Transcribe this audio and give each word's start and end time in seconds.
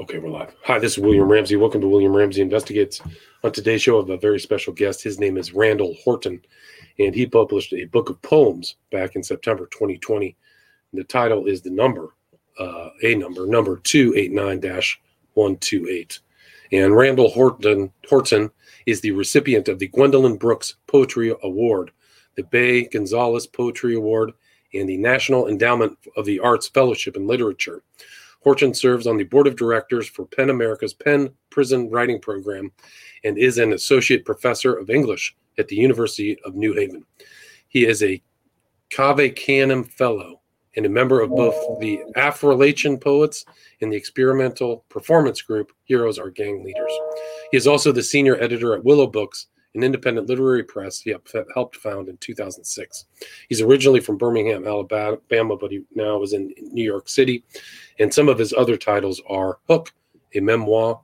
Okay, 0.00 0.18
we're 0.18 0.30
live. 0.30 0.54
Hi, 0.62 0.78
this 0.78 0.92
is 0.92 0.98
William 1.00 1.28
Ramsey. 1.28 1.56
Welcome 1.56 1.80
to 1.80 1.88
William 1.88 2.14
Ramsey 2.14 2.40
Investigates. 2.40 3.00
On 3.42 3.50
today's 3.50 3.82
show, 3.82 3.96
I 3.96 4.02
have 4.02 4.10
a 4.10 4.16
very 4.16 4.38
special 4.38 4.72
guest. 4.72 5.02
His 5.02 5.18
name 5.18 5.36
is 5.36 5.52
Randall 5.52 5.96
Horton, 6.04 6.40
and 7.00 7.12
he 7.12 7.26
published 7.26 7.72
a 7.72 7.84
book 7.86 8.08
of 8.08 8.22
poems 8.22 8.76
back 8.92 9.16
in 9.16 9.24
September 9.24 9.66
2020. 9.66 10.36
And 10.92 11.00
the 11.00 11.04
title 11.04 11.46
is 11.46 11.62
The 11.62 11.70
Number, 11.70 12.14
uh, 12.60 12.90
a 13.02 13.16
number, 13.16 13.44
number 13.44 13.78
289 13.78 14.60
128. 15.34 16.20
And 16.70 16.94
Randall 16.94 17.30
Horton, 17.30 17.92
Horton 18.08 18.52
is 18.86 19.00
the 19.00 19.10
recipient 19.10 19.66
of 19.66 19.80
the 19.80 19.88
Gwendolyn 19.88 20.36
Brooks 20.36 20.76
Poetry 20.86 21.34
Award, 21.42 21.90
the 22.36 22.44
Bea 22.44 22.84
Gonzalez 22.84 23.48
Poetry 23.48 23.96
Award, 23.96 24.30
and 24.72 24.88
the 24.88 24.96
National 24.96 25.48
Endowment 25.48 25.98
of 26.16 26.24
the 26.24 26.38
Arts 26.38 26.68
Fellowship 26.68 27.16
in 27.16 27.26
Literature. 27.26 27.82
Horton 28.40 28.72
serves 28.72 29.06
on 29.06 29.16
the 29.16 29.24
board 29.24 29.46
of 29.46 29.56
directors 29.56 30.08
for 30.08 30.26
PEN 30.26 30.50
America's 30.50 30.94
PEN 30.94 31.30
Prison 31.50 31.90
Writing 31.90 32.20
Program 32.20 32.70
and 33.24 33.36
is 33.36 33.58
an 33.58 33.72
associate 33.72 34.24
professor 34.24 34.74
of 34.74 34.90
English 34.90 35.36
at 35.58 35.68
the 35.68 35.76
University 35.76 36.38
of 36.44 36.54
New 36.54 36.72
Haven. 36.72 37.04
He 37.68 37.86
is 37.86 38.02
a 38.02 38.22
Cave 38.90 39.34
Canem 39.34 39.84
Fellow 39.84 40.40
and 40.76 40.86
a 40.86 40.88
member 40.88 41.20
of 41.20 41.30
both 41.30 41.80
the 41.80 42.00
Affrilachian 42.16 43.00
Poets 43.00 43.44
and 43.80 43.92
the 43.92 43.96
experimental 43.96 44.84
performance 44.88 45.42
group 45.42 45.72
Heroes 45.84 46.18
Are 46.18 46.30
Gang 46.30 46.64
Leaders. 46.64 46.92
He 47.50 47.56
is 47.56 47.66
also 47.66 47.90
the 47.90 48.02
senior 48.02 48.40
editor 48.40 48.74
at 48.74 48.84
Willow 48.84 49.08
Books, 49.08 49.48
an 49.74 49.82
independent 49.82 50.28
literary 50.28 50.64
press 50.64 51.00
he 51.00 51.14
helped 51.54 51.76
found 51.76 52.08
in 52.08 52.16
2006. 52.18 53.04
He's 53.48 53.60
originally 53.60 54.00
from 54.00 54.16
Birmingham, 54.16 54.66
Alabama, 54.66 55.56
but 55.56 55.70
he 55.70 55.82
now 55.94 56.22
is 56.22 56.32
in 56.32 56.52
New 56.60 56.84
York 56.84 57.08
City. 57.08 57.44
And 57.98 58.12
some 58.12 58.28
of 58.28 58.38
his 58.38 58.52
other 58.52 58.76
titles 58.76 59.20
are 59.28 59.58
Hook, 59.68 59.92
a 60.34 60.40
memoir, 60.40 61.00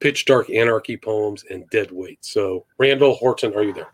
Pitch 0.00 0.24
Dark 0.24 0.48
Anarchy 0.50 0.96
poems, 0.96 1.44
and 1.50 1.68
Dead 1.70 1.90
Weight. 1.92 2.24
So, 2.24 2.64
Randall 2.78 3.14
Horton, 3.14 3.54
are 3.54 3.62
you 3.62 3.74
there? 3.74 3.88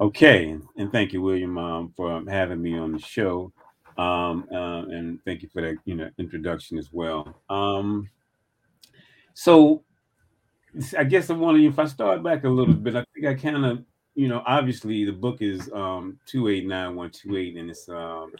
Okay, 0.00 0.58
and 0.76 0.90
thank 0.90 1.12
you, 1.12 1.22
William, 1.22 1.56
um, 1.56 1.92
for 1.96 2.20
having 2.28 2.60
me 2.60 2.76
on 2.76 2.90
the 2.90 2.98
show, 2.98 3.52
um, 3.96 4.44
uh, 4.52 4.82
and 4.86 5.20
thank 5.24 5.40
you 5.40 5.48
for 5.52 5.62
that, 5.62 5.76
you 5.84 5.94
know, 5.94 6.10
introduction 6.18 6.78
as 6.78 6.88
well. 6.92 7.40
Um, 7.48 8.10
so, 9.34 9.84
I 10.98 11.04
guess 11.04 11.30
I'm 11.30 11.40
wondering 11.40 11.66
if 11.66 11.78
I 11.78 11.86
start 11.86 12.22
back 12.22 12.44
a 12.44 12.48
little 12.48 12.74
bit, 12.74 12.96
I 12.96 13.04
think 13.14 13.26
I 13.26 13.34
kind 13.34 13.64
of, 13.64 13.84
you 14.14 14.28
know, 14.28 14.42
obviously 14.46 15.04
the 15.04 15.12
book 15.12 15.40
is 15.40 15.70
um 15.72 16.18
289128 16.26 17.56
and 17.56 17.70
it's 17.70 17.88
um 17.88 18.32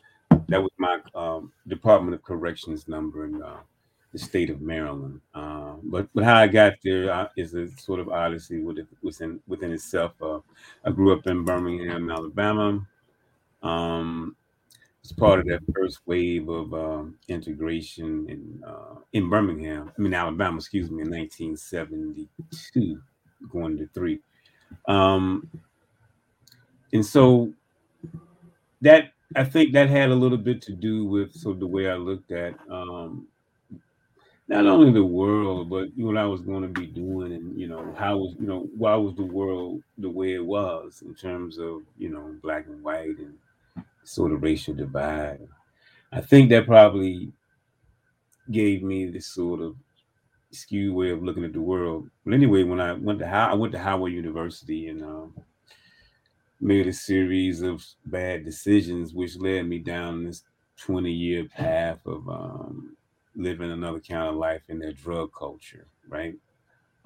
that 0.49 0.63
was 0.63 0.71
my 0.79 0.99
um 1.15 1.53
Department 1.69 2.15
of 2.15 2.23
Corrections 2.23 2.89
number 2.89 3.25
in 3.25 3.43
uh, 3.43 3.61
the 4.13 4.19
state 4.19 4.51
of 4.51 4.61
Maryland. 4.61 5.21
Um, 5.35 5.81
but 5.85 6.09
but 6.15 6.25
how 6.25 6.37
I 6.37 6.47
got 6.49 6.75
there 6.83 7.11
uh, 7.13 7.29
is 7.37 7.55
a 7.55 7.69
sort 7.79 8.01
of 8.01 8.09
odyssey 8.09 8.61
within 8.63 9.41
within 9.47 9.73
itself. 9.73 10.13
Uh, 10.21 10.41
I 10.85 10.91
grew 10.91 11.13
up 11.13 11.27
in 11.27 11.45
Birmingham, 11.45 12.11
Alabama. 12.11 12.87
Um, 13.63 14.37
was 15.05 15.13
part 15.13 15.39
of 15.39 15.47
that 15.47 15.61
first 15.75 16.01
wave 16.07 16.49
of 16.49 16.73
um, 16.73 17.19
integration 17.29 18.27
in 18.29 18.65
uh, 18.67 18.97
in 19.13 19.29
Birmingham. 19.29 19.93
I 19.97 20.01
mean 20.01 20.15
Alabama, 20.15 20.57
excuse 20.57 20.91
me, 20.91 21.03
in 21.03 21.11
1972, 21.11 23.01
going 23.51 23.77
to 23.79 23.87
three. 23.95 24.21
Um, 24.89 25.49
and 26.93 27.05
so 27.05 27.53
that 28.81 29.13
I 29.37 29.45
think 29.45 29.73
that 29.75 29.91
had 29.91 30.11
a 30.11 30.15
little 30.15 30.39
bit 30.39 30.63
to 30.63 30.73
do 30.73 31.05
with 31.05 31.35
sort 31.35 31.55
of 31.55 31.61
the 31.61 31.67
way 31.67 31.89
I 31.89 31.97
looked 31.97 32.33
at 32.33 32.55
um, 32.71 33.29
not 34.49 34.67
only 34.67 34.93
the 34.93 35.05
world, 35.05 35.71
but 35.71 35.89
what 35.97 36.17
I 36.17 36.27
was 36.27 36.43
going 36.43 36.63
to 36.63 36.81
be 36.81 36.87
doing, 36.87 37.33
and 37.33 37.59
you 37.61 37.67
know 37.67 37.95
how 37.99 38.19
was 38.19 38.35
you 38.41 38.47
know 38.47 38.69
why 38.77 38.95
was 38.95 39.15
the 39.17 39.25
world 39.25 39.83
the 39.99 40.09
way 40.11 40.35
it 40.35 40.45
was 40.45 41.03
in 41.03 41.15
terms 41.15 41.59
of 41.59 41.83
you 41.99 42.09
know 42.09 42.35
black 42.43 42.67
and 42.67 42.83
white 42.83 43.19
and 43.19 43.35
sort 44.05 44.33
of 44.33 44.43
racial 44.43 44.75
divide. 44.75 45.41
I 46.13 46.21
think 46.23 46.51
that 46.51 46.67
probably 46.67 47.33
gave 48.51 48.83
me 48.83 49.07
this 49.07 49.27
sort 49.29 49.61
of 49.61 49.77
skewed 50.53 50.95
way 50.95 51.11
of 51.11 51.23
looking 51.23 51.45
at 51.45 51.55
the 51.55 51.63
world. 51.63 52.11
But 52.25 52.35
anyway, 52.35 52.65
when 52.65 52.81
I 52.81 52.95
went 52.95 53.21
to 53.21 53.29
how 53.29 53.51
I 53.51 53.55
went 53.55 53.73
to 53.75 53.81
Howard 53.81 54.13
University 54.13 54.89
and 54.89 55.03
um, 55.03 55.35
made 56.61 56.87
a 56.87 56.93
series 56.93 57.63
of 57.63 57.85
bad 58.07 58.45
decisions, 58.45 59.15
which 59.15 59.37
led 59.37 59.67
me 59.69 59.81
down 59.81 60.25
this 60.25 60.45
20 60.79 61.13
year 61.13 61.47
path 61.47 62.01
of 62.07 62.29
um, 62.29 62.97
living 63.37 63.73
another 63.73 64.01
kind 64.01 64.29
of 64.29 64.37
life 64.37 64.63
in 64.69 64.81
that 64.81 64.97
drug 64.97 65.31
culture, 65.39 65.89
right? 66.09 66.35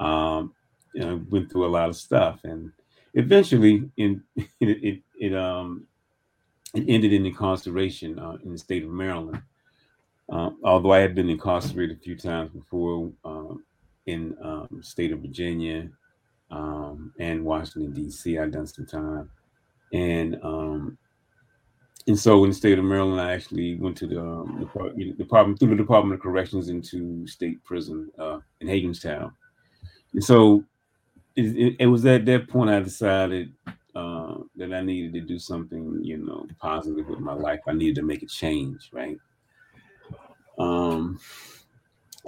Um, 0.00 0.54
you 0.94 1.02
know, 1.02 1.24
went 1.30 1.52
through 1.52 1.66
a 1.66 1.70
lot 1.70 1.90
of 1.90 1.96
stuff, 1.96 2.40
and 2.44 2.72
eventually, 3.14 3.90
in 3.98 4.24
it, 4.36 4.48
it, 4.60 5.02
it 5.20 5.34
um 5.36 5.87
it 6.74 6.84
ended 6.88 7.12
in 7.12 7.26
incarceration 7.26 8.18
uh, 8.18 8.36
in 8.44 8.52
the 8.52 8.58
state 8.58 8.84
of 8.84 8.90
Maryland. 8.90 9.42
Uh, 10.30 10.50
although 10.62 10.92
I 10.92 10.98
had 10.98 11.14
been 11.14 11.30
incarcerated 11.30 11.96
a 11.96 12.00
few 12.00 12.16
times 12.16 12.50
before 12.50 13.10
um, 13.24 13.64
in 14.06 14.36
um, 14.42 14.68
state 14.82 15.12
of 15.12 15.20
Virginia 15.20 15.88
um, 16.50 17.12
and 17.18 17.44
Washington 17.44 17.92
D.C., 17.92 18.38
I'd 18.38 18.52
done 18.52 18.66
some 18.66 18.86
time, 18.86 19.30
and 19.92 20.38
um, 20.42 20.98
and 22.06 22.18
so 22.18 22.44
in 22.44 22.50
the 22.50 22.56
state 22.56 22.78
of 22.78 22.84
Maryland, 22.84 23.20
I 23.20 23.32
actually 23.32 23.76
went 23.76 23.96
to 23.98 24.06
the 24.06 24.20
um, 24.20 24.68
department 25.16 25.58
through 25.58 25.70
the 25.70 25.76
Department 25.76 26.14
of 26.14 26.20
Corrections 26.20 26.68
into 26.68 27.26
state 27.26 27.62
prison 27.64 28.10
uh, 28.18 28.38
in 28.60 28.68
Hagerstown, 28.68 29.32
and 30.12 30.22
so 30.22 30.62
it, 31.36 31.56
it, 31.56 31.76
it 31.80 31.86
was 31.86 32.04
at 32.04 32.26
that 32.26 32.48
point 32.48 32.68
I 32.68 32.80
decided 32.80 33.52
uh, 33.94 34.36
that 34.56 34.72
I 34.72 34.80
needed 34.80 35.12
to 35.14 35.20
do 35.20 35.38
something, 35.38 36.00
you 36.02 36.18
know, 36.18 36.46
positive 36.60 37.08
with 37.08 37.20
my 37.20 37.32
life. 37.32 37.60
I 37.66 37.72
needed 37.72 37.96
to 37.96 38.02
make 38.02 38.22
a 38.22 38.26
change, 38.26 38.90
right? 38.92 39.18
Um, 40.58 41.18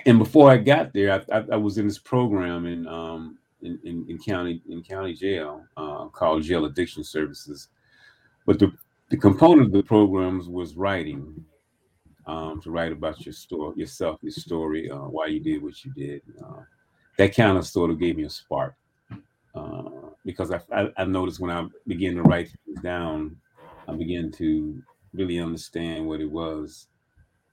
and 0.06 0.18
before 0.18 0.50
I 0.50 0.56
got 0.56 0.92
there, 0.92 1.12
I, 1.12 1.36
I, 1.36 1.44
I 1.52 1.56
was 1.56 1.78
in 1.78 1.86
this 1.86 1.98
program 1.98 2.66
in, 2.66 2.86
um, 2.86 3.38
in, 3.62 3.78
in, 3.84 4.06
in 4.08 4.18
county 4.18 4.62
in 4.68 4.82
county 4.82 5.14
jail 5.14 5.64
uh, 5.76 6.06
called 6.06 6.42
Jail 6.42 6.64
Addiction 6.64 7.04
Services. 7.04 7.68
But 8.46 8.58
the 8.58 8.72
the 9.10 9.16
component 9.16 9.66
of 9.66 9.72
the 9.72 9.82
programs 9.82 10.48
was 10.48 10.76
writing, 10.76 11.44
um, 12.26 12.60
to 12.62 12.70
write 12.70 12.92
about 12.92 13.26
your 13.26 13.32
story, 13.32 13.74
yourself, 13.76 14.20
your 14.22 14.30
story, 14.30 14.88
uh, 14.90 14.98
why 14.98 15.26
you 15.26 15.40
did 15.40 15.62
what 15.62 15.84
you 15.84 15.92
did. 15.92 16.22
Uh, 16.42 16.62
that 17.18 17.34
kind 17.34 17.58
of 17.58 17.66
sort 17.66 17.90
of 17.90 17.98
gave 17.98 18.16
me 18.16 18.24
a 18.24 18.30
spark. 18.30 18.74
Uh, 19.54 19.89
because 20.24 20.50
I, 20.50 20.60
I, 20.72 20.88
I, 20.98 21.04
noticed 21.04 21.40
when 21.40 21.50
I 21.50 21.66
began 21.86 22.16
to 22.16 22.22
write 22.22 22.50
things 22.66 22.80
down, 22.82 23.36
I 23.88 23.94
began 23.94 24.30
to 24.32 24.82
really 25.14 25.38
understand 25.38 26.06
what 26.06 26.20
it 26.20 26.30
was 26.30 26.86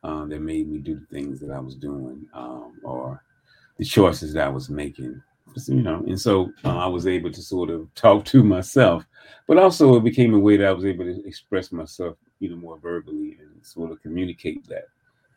uh, 0.03 0.25
that 0.25 0.41
made 0.41 0.69
me 0.69 0.79
do 0.79 0.95
the 0.99 1.05
things 1.05 1.39
that 1.39 1.51
I 1.51 1.59
was 1.59 1.75
doing 1.75 2.25
um, 2.33 2.79
or 2.83 3.23
the 3.77 3.85
choices 3.85 4.33
that 4.33 4.45
I 4.45 4.49
was 4.49 4.69
making. 4.69 5.21
You 5.65 5.81
know, 5.81 6.03
and 6.05 6.19
so 6.19 6.51
uh, 6.65 6.77
I 6.77 6.85
was 6.85 7.07
able 7.07 7.31
to 7.31 7.41
sort 7.41 7.71
of 7.71 7.91
talk 7.95 8.25
to 8.25 8.43
myself, 8.43 9.03
but 9.47 9.57
also 9.57 9.95
it 9.95 10.03
became 10.03 10.35
a 10.35 10.39
way 10.39 10.55
that 10.57 10.67
I 10.67 10.71
was 10.71 10.85
able 10.85 11.05
to 11.05 11.25
express 11.25 11.71
myself 11.71 12.15
even 12.41 12.59
more 12.59 12.77
verbally 12.77 13.37
and 13.39 13.65
sort 13.65 13.91
of 13.91 14.01
communicate 14.03 14.67
that 14.67 14.85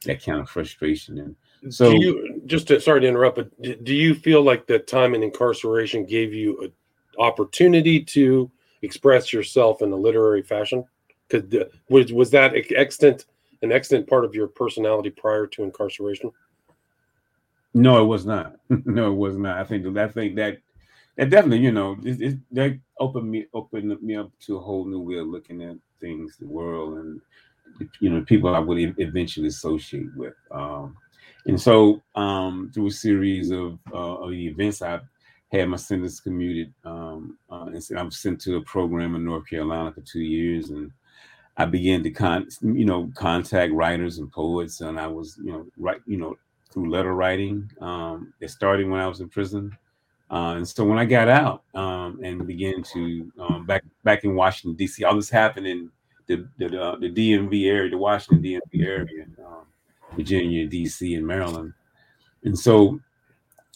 that 0.04 0.22
kind 0.24 0.40
of 0.40 0.48
frustration 0.48 1.18
and 1.18 1.36
so 1.68 1.90
do 1.90 1.98
you 1.98 2.42
just 2.46 2.68
to, 2.68 2.80
sorry 2.80 3.02
to 3.02 3.06
interrupt, 3.06 3.36
but 3.36 3.84
do 3.84 3.94
you 3.94 4.14
feel 4.14 4.42
like 4.42 4.66
that 4.66 4.86
time 4.86 5.14
in 5.14 5.22
incarceration 5.22 6.06
gave 6.06 6.32
you 6.32 6.58
an 6.62 6.72
opportunity 7.18 8.02
to 8.04 8.50
express 8.82 9.32
yourself 9.32 9.82
in 9.82 9.92
a 9.92 9.96
literary 9.96 10.42
fashion? 10.42 10.84
Because 11.28 11.68
was 11.88 12.12
was 12.12 12.30
that 12.30 12.54
extent 12.54 13.26
an 13.62 13.72
extent 13.72 14.06
part 14.06 14.24
of 14.24 14.34
your 14.34 14.48
personality 14.48 15.10
prior 15.10 15.46
to 15.46 15.62
incarceration? 15.62 16.30
No, 17.72 18.02
it 18.02 18.06
was 18.06 18.26
not. 18.26 18.56
no, 18.68 19.12
it 19.12 19.16
was 19.16 19.36
not. 19.36 19.58
I 19.58 19.64
think 19.64 19.96
I 19.96 20.08
think 20.08 20.36
that 20.36 20.58
that 21.16 21.30
definitely, 21.30 21.58
you 21.64 21.72
know, 21.72 21.96
it, 22.04 22.20
it, 22.20 22.38
that 22.52 22.78
opened 22.98 23.30
me 23.30 23.46
opened 23.54 24.00
me 24.02 24.16
up 24.16 24.30
to 24.46 24.56
a 24.56 24.60
whole 24.60 24.84
new 24.84 25.00
way 25.00 25.18
of 25.18 25.28
looking 25.28 25.62
at 25.62 25.76
things, 26.00 26.36
the 26.38 26.46
world, 26.46 26.98
and 26.98 27.20
you 28.00 28.10
know, 28.10 28.22
people 28.22 28.54
I 28.54 28.58
would 28.58 28.94
eventually 28.98 29.48
associate 29.48 30.14
with. 30.16 30.34
Um, 30.50 30.96
and 31.46 31.60
so, 31.60 32.02
um, 32.14 32.70
through 32.74 32.88
a 32.88 32.90
series 32.90 33.50
of, 33.50 33.78
uh, 33.92 34.16
of 34.16 34.32
events, 34.32 34.82
I 34.82 35.00
had 35.50 35.68
my 35.68 35.76
sentence 35.76 36.20
commuted. 36.20 36.72
Um, 36.84 37.38
uh, 37.50 37.66
and 37.66 37.98
I 37.98 38.02
was 38.02 38.18
sent 38.18 38.40
to 38.42 38.56
a 38.56 38.62
program 38.62 39.14
in 39.14 39.24
North 39.24 39.48
Carolina 39.48 39.92
for 39.92 40.00
two 40.00 40.20
years, 40.20 40.70
and 40.70 40.92
I 41.56 41.64
began 41.66 42.02
to 42.02 42.10
con, 42.10 42.48
you 42.62 42.84
know, 42.84 43.10
contact 43.14 43.72
writers 43.72 44.18
and 44.18 44.30
poets, 44.30 44.80
and 44.80 44.98
I 44.98 45.06
was, 45.06 45.38
you 45.42 45.52
know, 45.52 45.66
write, 45.76 46.00
you 46.06 46.16
know, 46.16 46.36
through 46.70 46.90
letter 46.90 47.14
writing. 47.14 47.70
Um, 47.80 48.32
it 48.40 48.50
started 48.50 48.88
when 48.88 49.00
I 49.00 49.08
was 49.08 49.20
in 49.20 49.28
prison, 49.28 49.76
uh, 50.30 50.54
and 50.56 50.66
so 50.66 50.84
when 50.84 50.98
I 50.98 51.04
got 51.04 51.28
out 51.28 51.64
um, 51.74 52.20
and 52.22 52.46
began 52.46 52.82
to 52.84 53.32
um, 53.40 53.66
back 53.66 53.84
back 54.04 54.24
in 54.24 54.34
Washington 54.34 54.76
D.C., 54.76 55.04
all 55.04 55.16
this 55.16 55.30
happened 55.30 55.66
in 55.66 55.90
the 56.26 56.46
the, 56.58 56.80
uh, 56.80 56.96
the 56.96 57.10
DMV 57.10 57.66
area, 57.66 57.90
the 57.90 57.98
Washington 57.98 58.42
DMV 58.42 58.86
area. 58.86 59.26
Um, 59.44 59.66
Virginia, 60.16 60.66
D.C., 60.66 61.14
and 61.14 61.26
Maryland. 61.26 61.72
And 62.44 62.58
so 62.58 63.00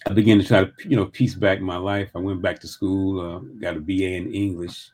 I 0.07 0.13
began 0.13 0.39
to 0.39 0.45
try 0.47 0.65
to, 0.65 0.73
you 0.87 0.97
know, 0.97 1.07
piece 1.07 1.35
back 1.35 1.61
my 1.61 1.77
life. 1.77 2.11
I 2.15 2.19
went 2.19 2.43
back 2.43 2.61
to 2.61 2.69
school, 2.69 3.21
uh, 3.21 3.39
got 3.61 3.77
a 3.77 3.81
BA 3.81 4.17
in 4.17 4.33
English, 4.33 4.91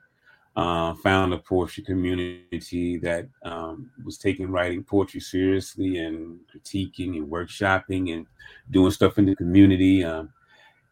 uh, 0.54 0.94
found 0.94 1.32
a 1.32 1.38
poetry 1.38 1.82
community 1.82 2.96
that 2.98 3.28
um, 3.44 3.90
was 4.04 4.18
taking 4.18 4.50
writing 4.50 4.84
poetry 4.84 5.20
seriously 5.20 5.98
and 5.98 6.38
critiquing 6.54 7.16
and 7.16 7.28
workshopping 7.28 8.14
and 8.14 8.26
doing 8.70 8.92
stuff 8.92 9.18
in 9.18 9.26
the 9.26 9.34
community. 9.34 10.04
Um, 10.04 10.32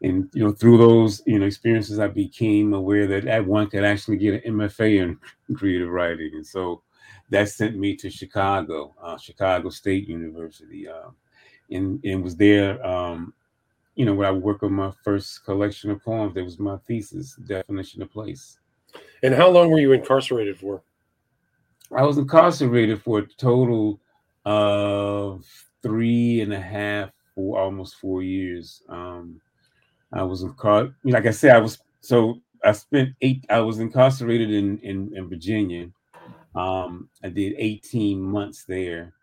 and 0.01 0.29
you 0.33 0.43
know, 0.43 0.51
through 0.51 0.77
those 0.77 1.21
you 1.25 1.39
know 1.39 1.45
experiences, 1.45 1.99
I 1.99 2.07
became 2.07 2.73
aware 2.73 3.07
that 3.07 3.25
that 3.25 3.45
one 3.45 3.69
could 3.69 3.83
actually 3.83 4.17
get 4.17 4.43
an 4.45 4.53
MFA 4.57 5.01
in 5.01 5.19
creative 5.55 5.89
writing, 5.89 6.31
and 6.35 6.45
so 6.45 6.81
that 7.29 7.49
sent 7.49 7.77
me 7.77 7.95
to 7.97 8.09
Chicago, 8.09 8.95
uh, 9.01 9.17
Chicago 9.17 9.69
State 9.69 10.07
University, 10.07 10.87
uh, 10.87 11.09
and 11.71 12.03
and 12.05 12.23
was 12.23 12.37
there. 12.37 12.85
Um, 12.85 13.33
you 13.99 14.05
know, 14.05 14.13
where 14.13 14.29
I 14.29 14.31
worked 14.31 14.63
on 14.63 14.71
my 14.71 14.93
first 15.03 15.43
collection 15.43 15.91
of 15.91 16.01
poems. 16.01 16.33
That 16.33 16.45
was 16.45 16.57
my 16.57 16.77
thesis, 16.87 17.35
definition 17.45 18.01
of 18.01 18.09
place. 18.09 18.57
And 19.23 19.33
how 19.33 19.49
long 19.49 19.69
were 19.69 19.79
you 19.79 19.91
incarcerated 19.91 20.57
for? 20.57 20.81
I 21.93 22.03
was 22.03 22.17
incarcerated 22.17 23.01
for 23.01 23.19
a 23.19 23.27
total 23.27 23.99
of 24.45 25.43
three 25.83 26.39
and 26.39 26.53
a 26.53 26.61
half, 26.61 27.09
four, 27.35 27.59
almost 27.59 27.95
four 27.95 28.23
years. 28.23 28.81
Um, 28.87 29.41
I 30.13 30.23
was 30.23 30.43
incarcerated. 30.43 30.95
Like 31.03 31.25
I 31.25 31.31
said, 31.31 31.57
I 31.57 31.59
was 31.59 31.77
so 31.99 32.39
I 32.63 32.71
spent 32.71 33.09
eight. 33.19 33.43
I 33.49 33.59
was 33.59 33.79
incarcerated 33.79 34.49
in 34.49 34.77
in, 34.77 35.11
in 35.13 35.27
Virginia. 35.27 35.89
Um, 36.55 37.09
I 37.21 37.27
did 37.27 37.53
18 37.57 38.21
months 38.21 38.63
there, 38.63 39.13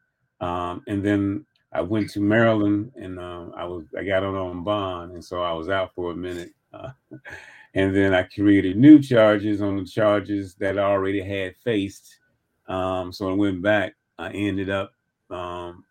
um, 0.43 0.83
and 0.87 1.03
then 1.03 1.47
I 1.77 1.83
went 1.83 2.09
to 2.11 2.21
Maryland, 2.21 2.91
and 2.97 3.19
uh, 3.19 3.49
I 3.55 3.65
was 3.65 3.85
I 3.99 4.03
got 4.03 4.25
on 4.25 4.35
on 4.35 4.65
bond, 4.65 5.13
and 5.13 5.23
so 5.23 5.43
I 5.43 5.53
was 5.53 5.69
out 5.69 5.95
for 5.95 6.11
a 6.11 6.17
minute. 6.17 6.55
Uh, 6.73 6.91
and 7.75 7.95
then 7.95 8.15
I 8.15 8.23
created 8.23 8.79
new 8.79 8.99
charges 8.99 9.61
on 9.61 9.77
the 9.77 9.85
charges 9.85 10.55
that 10.55 10.79
I 10.79 10.83
already 10.83 11.21
had 11.21 11.55
faced. 11.57 12.19
Um, 12.67 13.13
so 13.13 13.29
I 13.29 13.35
went 13.35 13.61
back. 13.61 13.95
I 14.19 14.31
ended 14.31 14.71
up 14.71 14.93
um, 15.29 15.85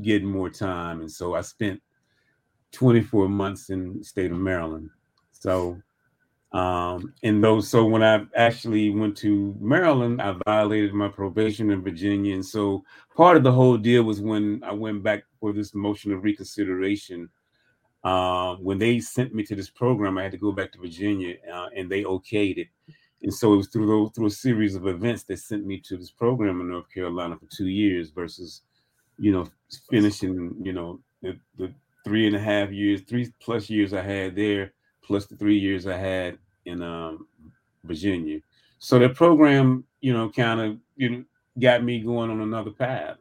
getting 0.00 0.28
more 0.28 0.48
time, 0.48 1.00
and 1.00 1.12
so 1.12 1.34
I 1.34 1.42
spent 1.42 1.82
24 2.72 3.28
months 3.28 3.68
in 3.68 3.98
the 3.98 4.04
state 4.04 4.32
of 4.32 4.38
Maryland. 4.38 4.88
So, 5.32 5.78
um, 6.56 7.14
and 7.22 7.42
those, 7.42 7.68
so 7.68 7.84
when 7.84 8.02
I 8.02 8.24
actually 8.34 8.90
went 8.90 9.16
to 9.18 9.56
Maryland, 9.60 10.22
I 10.22 10.36
violated 10.46 10.94
my 10.94 11.08
probation 11.08 11.70
in 11.70 11.82
Virginia, 11.82 12.34
and 12.34 12.44
so 12.44 12.84
part 13.16 13.36
of 13.36 13.42
the 13.42 13.52
whole 13.52 13.76
deal 13.76 14.04
was 14.04 14.20
when 14.20 14.62
I 14.64 14.72
went 14.72 15.02
back 15.02 15.24
for 15.40 15.52
this 15.52 15.74
motion 15.74 16.12
of 16.12 16.24
reconsideration 16.24 17.28
uh, 18.06 18.54
when 18.56 18.78
they 18.78 19.00
sent 19.00 19.34
me 19.34 19.42
to 19.42 19.56
this 19.56 19.68
program, 19.68 20.16
I 20.16 20.22
had 20.22 20.32
to 20.32 20.38
go 20.38 20.52
back 20.52 20.70
to 20.72 20.78
Virginia, 20.78 21.34
uh, 21.52 21.66
and 21.76 21.90
they 21.90 22.04
okayed 22.04 22.56
it. 22.56 22.68
And 23.22 23.34
so 23.34 23.52
it 23.52 23.56
was 23.56 23.66
through 23.66 23.88
those, 23.88 24.10
through 24.14 24.26
a 24.26 24.30
series 24.30 24.76
of 24.76 24.86
events 24.86 25.24
that 25.24 25.40
sent 25.40 25.66
me 25.66 25.80
to 25.80 25.96
this 25.96 26.12
program 26.12 26.60
in 26.60 26.70
North 26.70 26.88
Carolina 26.94 27.36
for 27.36 27.48
two 27.50 27.66
years, 27.66 28.10
versus, 28.10 28.62
you 29.18 29.32
know, 29.32 29.48
finishing, 29.90 30.54
you 30.62 30.72
know, 30.72 31.00
the, 31.20 31.36
the 31.58 31.72
three 32.04 32.28
and 32.28 32.36
a 32.36 32.38
half 32.38 32.70
years, 32.70 33.00
three 33.02 33.32
plus 33.40 33.68
years 33.68 33.92
I 33.92 34.02
had 34.02 34.36
there, 34.36 34.72
plus 35.02 35.26
the 35.26 35.34
three 35.36 35.58
years 35.58 35.88
I 35.88 35.96
had 35.96 36.38
in 36.66 36.82
um, 36.82 37.26
Virginia. 37.84 38.40
So 38.78 38.98
the 38.98 39.08
program, 39.08 39.84
you 40.00 40.12
know, 40.12 40.28
kind 40.30 40.60
of 40.60 40.76
you 40.96 41.10
know 41.10 41.24
got 41.58 41.82
me 41.82 42.00
going 42.00 42.30
on 42.30 42.40
another 42.40 42.70
path. 42.70 43.16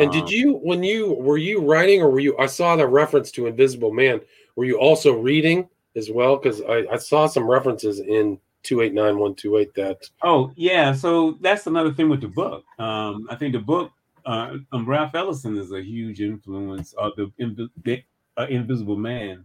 And 0.00 0.10
did 0.10 0.22
um, 0.22 0.28
you, 0.28 0.54
when 0.54 0.82
you 0.82 1.12
were 1.14 1.36
you 1.36 1.60
writing, 1.60 2.00
or 2.00 2.10
were 2.10 2.20
you? 2.20 2.36
I 2.38 2.46
saw 2.46 2.76
the 2.76 2.86
reference 2.86 3.30
to 3.32 3.46
Invisible 3.46 3.92
Man. 3.92 4.20
Were 4.56 4.64
you 4.64 4.78
also 4.78 5.12
reading 5.12 5.68
as 5.96 6.10
well? 6.10 6.36
Because 6.36 6.62
I, 6.62 6.86
I 6.90 6.96
saw 6.96 7.26
some 7.26 7.48
references 7.48 8.00
in 8.00 8.38
two 8.62 8.80
eight 8.80 8.94
nine 8.94 9.18
one 9.18 9.34
two 9.34 9.58
eight 9.58 9.74
that. 9.74 10.08
Oh 10.22 10.52
yeah, 10.56 10.94
so 10.94 11.36
that's 11.40 11.66
another 11.66 11.92
thing 11.92 12.08
with 12.08 12.22
the 12.22 12.28
book. 12.28 12.64
Um, 12.78 13.26
I 13.30 13.34
think 13.34 13.52
the 13.52 13.58
book, 13.58 13.92
uh, 14.24 14.56
um, 14.72 14.88
Ralph 14.88 15.14
Ellison 15.14 15.58
is 15.58 15.72
a 15.72 15.82
huge 15.82 16.20
influence. 16.20 16.94
of 16.94 17.12
the 17.16 17.30
Invi- 17.38 18.04
uh, 18.38 18.46
Invisible 18.48 18.96
Man. 18.96 19.44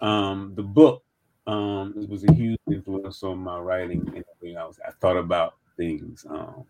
Um, 0.00 0.52
the 0.54 0.62
book 0.62 1.02
um, 1.46 1.94
it 1.96 2.08
was 2.08 2.24
a 2.24 2.32
huge 2.32 2.58
influence 2.70 3.22
on 3.22 3.38
my 3.38 3.58
writing 3.58 4.02
and 4.14 4.58
I 4.58 4.64
was 4.64 4.78
I 4.86 4.90
thought 4.92 5.16
about 5.16 5.54
things. 5.76 6.26
Um, 6.28 6.64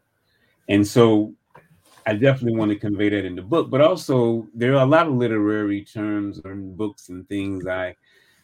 and 0.68 0.86
so 0.86 1.34
I 2.06 2.12
definitely 2.12 2.58
want 2.58 2.70
to 2.70 2.78
convey 2.78 3.08
that 3.08 3.24
in 3.24 3.36
the 3.36 3.42
book, 3.42 3.70
but 3.70 3.80
also 3.80 4.46
there 4.54 4.74
are 4.74 4.84
a 4.84 4.88
lot 4.88 5.06
of 5.06 5.14
literary 5.14 5.84
terms 5.84 6.40
and 6.44 6.76
books 6.76 7.08
and 7.08 7.28
things 7.28 7.66
I 7.66 7.96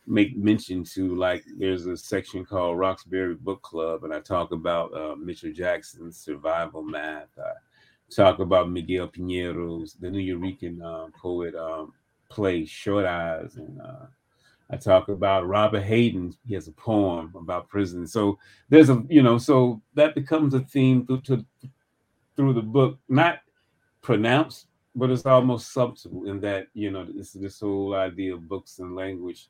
make 0.06 0.36
mention 0.36 0.84
to. 0.94 1.14
Like 1.14 1.44
there's 1.58 1.86
a 1.86 1.96
section 1.96 2.44
called 2.44 2.78
Roxbury 2.78 3.34
Book 3.34 3.62
Club, 3.62 4.04
and 4.04 4.12
I 4.12 4.20
talk 4.20 4.52
about 4.52 4.94
uh, 4.94 5.14
Mitchell 5.16 5.52
Jackson's 5.52 6.16
survival 6.16 6.82
math. 6.82 7.28
I 7.38 7.52
talk 8.14 8.40
about 8.40 8.70
Miguel 8.70 9.08
Piñero's, 9.08 9.94
the 9.94 10.08
Nuyorican 10.08 10.82
uh, 10.82 11.10
poet, 11.16 11.54
um, 11.54 11.92
play 12.30 12.64
Short 12.64 13.06
Eyes, 13.06 13.56
and 13.56 13.80
uh, 13.80 14.06
I 14.72 14.76
talk 14.76 15.08
about 15.08 15.46
Robert 15.46 15.82
Hayden. 15.82 16.34
He 16.46 16.54
has 16.54 16.66
a 16.66 16.72
poem 16.72 17.32
about 17.36 17.68
prison. 17.68 18.06
So 18.06 18.38
there's 18.70 18.88
a 18.88 19.04
you 19.08 19.22
know, 19.22 19.36
so 19.36 19.82
that 19.94 20.14
becomes 20.14 20.54
a 20.54 20.60
theme 20.60 21.06
through 21.06 21.20
to, 21.22 21.44
through 22.36 22.54
the 22.54 22.62
book, 22.62 22.98
not 23.08 23.40
pronounced, 24.00 24.66
but 24.94 25.10
it's 25.10 25.26
almost 25.26 25.72
subtle 25.74 26.24
in 26.24 26.40
that 26.40 26.68
you 26.72 26.90
know 26.90 27.04
this 27.04 27.32
this 27.32 27.60
whole 27.60 27.94
idea 27.94 28.32
of 28.34 28.48
books 28.48 28.78
and 28.78 28.96
language, 28.96 29.48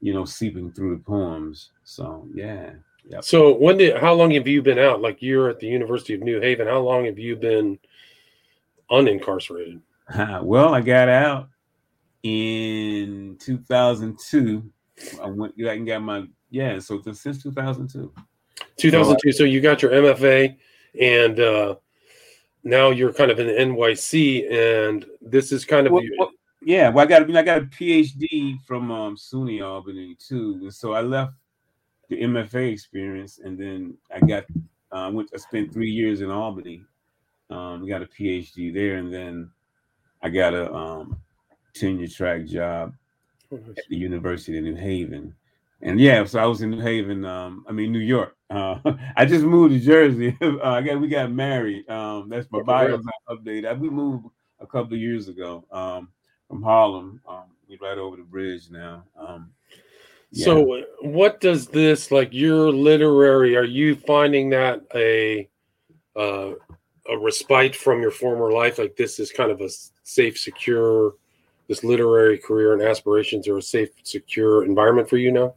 you 0.00 0.14
know, 0.14 0.24
seeping 0.24 0.72
through 0.72 0.96
the 0.96 1.02
poems. 1.02 1.70
So 1.84 2.26
yeah. 2.34 2.70
Yep. 3.10 3.24
So 3.24 3.54
when 3.54 3.76
did 3.76 3.98
how 3.98 4.14
long 4.14 4.30
have 4.30 4.48
you 4.48 4.62
been 4.62 4.78
out? 4.78 5.02
Like 5.02 5.20
you're 5.20 5.50
at 5.50 5.60
the 5.60 5.66
University 5.66 6.14
of 6.14 6.22
New 6.22 6.40
Haven. 6.40 6.66
How 6.66 6.80
long 6.80 7.04
have 7.04 7.18
you 7.18 7.36
been 7.36 7.78
unincarcerated? 8.90 9.80
well, 10.42 10.74
I 10.74 10.80
got 10.80 11.10
out 11.10 11.48
in 12.22 13.21
2002. 13.44 14.72
I 15.22 15.26
went 15.26 15.54
I 15.66 15.78
got 15.78 16.02
my 16.02 16.24
yeah, 16.50 16.78
so 16.78 17.00
since 17.12 17.42
2002. 17.42 18.12
2002. 18.76 19.32
So 19.32 19.44
you 19.44 19.60
got 19.60 19.82
your 19.82 19.90
MFA 19.90 20.56
and 21.00 21.40
uh 21.40 21.74
now 22.64 22.90
you're 22.90 23.12
kind 23.12 23.30
of 23.30 23.38
in 23.40 23.48
NYC, 23.48 24.50
and 24.52 25.04
this 25.20 25.52
is 25.52 25.64
kind 25.64 25.86
of 25.86 25.92
well, 25.92 26.02
well, 26.18 26.30
yeah. 26.62 26.88
Well, 26.88 27.04
I 27.04 27.08
got 27.08 27.22
I 27.36 27.42
got 27.42 27.58
a 27.58 27.62
PhD 27.62 28.62
from 28.64 28.90
um, 28.90 29.16
SUNY 29.16 29.64
Albany 29.64 30.16
too, 30.16 30.58
and 30.62 30.72
so 30.72 30.92
I 30.92 31.00
left 31.00 31.32
the 32.08 32.22
MFA 32.22 32.72
experience, 32.72 33.40
and 33.42 33.58
then 33.58 33.96
I 34.14 34.20
got 34.20 34.44
uh, 34.92 35.06
I 35.06 35.08
went 35.08 35.30
I 35.34 35.38
spent 35.38 35.72
three 35.72 35.90
years 35.90 36.20
in 36.20 36.30
Albany, 36.30 36.82
um, 37.50 37.86
got 37.88 38.02
a 38.02 38.06
PhD 38.06 38.72
there, 38.72 38.96
and 38.96 39.12
then 39.12 39.50
I 40.22 40.28
got 40.28 40.54
a 40.54 40.72
um, 40.72 41.20
tenure 41.74 42.06
track 42.06 42.44
job 42.44 42.94
at 43.52 43.84
the 43.88 43.96
University 43.96 44.58
of 44.58 44.64
New 44.64 44.74
Haven, 44.74 45.34
and 45.82 46.00
yeah, 46.00 46.24
so 46.24 46.38
I 46.38 46.46
was 46.46 46.62
in 46.62 46.70
New 46.70 46.80
Haven. 46.80 47.24
Um, 47.24 47.64
I 47.68 47.72
mean 47.72 47.92
New 47.92 47.98
York. 47.98 48.36
Uh, 48.52 48.78
I 49.16 49.24
just 49.24 49.46
moved 49.46 49.72
to 49.72 49.80
Jersey. 49.80 50.36
uh, 50.42 50.58
I 50.62 50.82
got 50.82 51.00
we 51.00 51.08
got 51.08 51.32
married. 51.32 51.88
Um, 51.88 52.28
that's 52.28 52.46
my 52.50 52.60
bio 52.60 53.00
update. 53.30 53.66
I, 53.66 53.72
we 53.72 53.88
moved 53.88 54.26
a 54.60 54.66
couple 54.66 54.92
of 54.92 55.00
years 55.00 55.28
ago 55.28 55.64
um, 55.72 56.08
from 56.48 56.62
Harlem. 56.62 57.18
Um, 57.26 57.44
we 57.66 57.78
right 57.80 57.96
over 57.96 58.16
the 58.16 58.24
bridge 58.24 58.70
now. 58.70 59.04
Um, 59.16 59.50
yeah. 60.32 60.44
So, 60.44 60.82
what 61.00 61.40
does 61.40 61.66
this 61.66 62.10
like? 62.10 62.32
Your 62.32 62.70
literary? 62.70 63.56
Are 63.56 63.64
you 63.64 63.96
finding 63.96 64.50
that 64.50 64.82
a 64.94 65.48
uh, 66.16 66.52
a 67.08 67.18
respite 67.18 67.76
from 67.76 68.00
your 68.00 68.10
former 68.10 68.52
life? 68.52 68.78
Like 68.78 68.96
this 68.96 69.18
is 69.18 69.32
kind 69.32 69.50
of 69.50 69.60
a 69.60 69.68
safe, 70.02 70.38
secure. 70.38 71.14
This 71.68 71.84
literary 71.84 72.38
career 72.38 72.72
and 72.72 72.82
aspirations 72.82 73.48
are 73.48 73.58
a 73.58 73.62
safe, 73.62 73.90
secure 74.02 74.64
environment 74.64 75.08
for 75.08 75.16
you 75.16 75.32
now. 75.32 75.54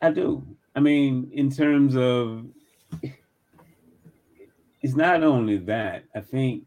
I 0.00 0.10
do. 0.10 0.44
I 0.74 0.80
mean, 0.80 1.30
in 1.32 1.50
terms 1.50 1.96
of, 1.96 2.44
it's 4.82 4.94
not 4.94 5.22
only 5.22 5.58
that. 5.58 6.04
I 6.14 6.20
think 6.20 6.64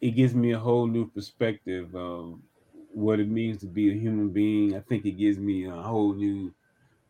it 0.00 0.12
gives 0.12 0.34
me 0.34 0.52
a 0.52 0.58
whole 0.58 0.86
new 0.86 1.08
perspective 1.08 1.94
of 1.94 2.38
what 2.92 3.20
it 3.20 3.28
means 3.28 3.60
to 3.60 3.66
be 3.66 3.90
a 3.90 3.94
human 3.94 4.28
being. 4.28 4.76
I 4.76 4.80
think 4.80 5.04
it 5.04 5.12
gives 5.12 5.38
me 5.38 5.66
a 5.66 5.72
whole 5.72 6.12
new 6.12 6.52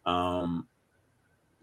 um, 0.06 0.66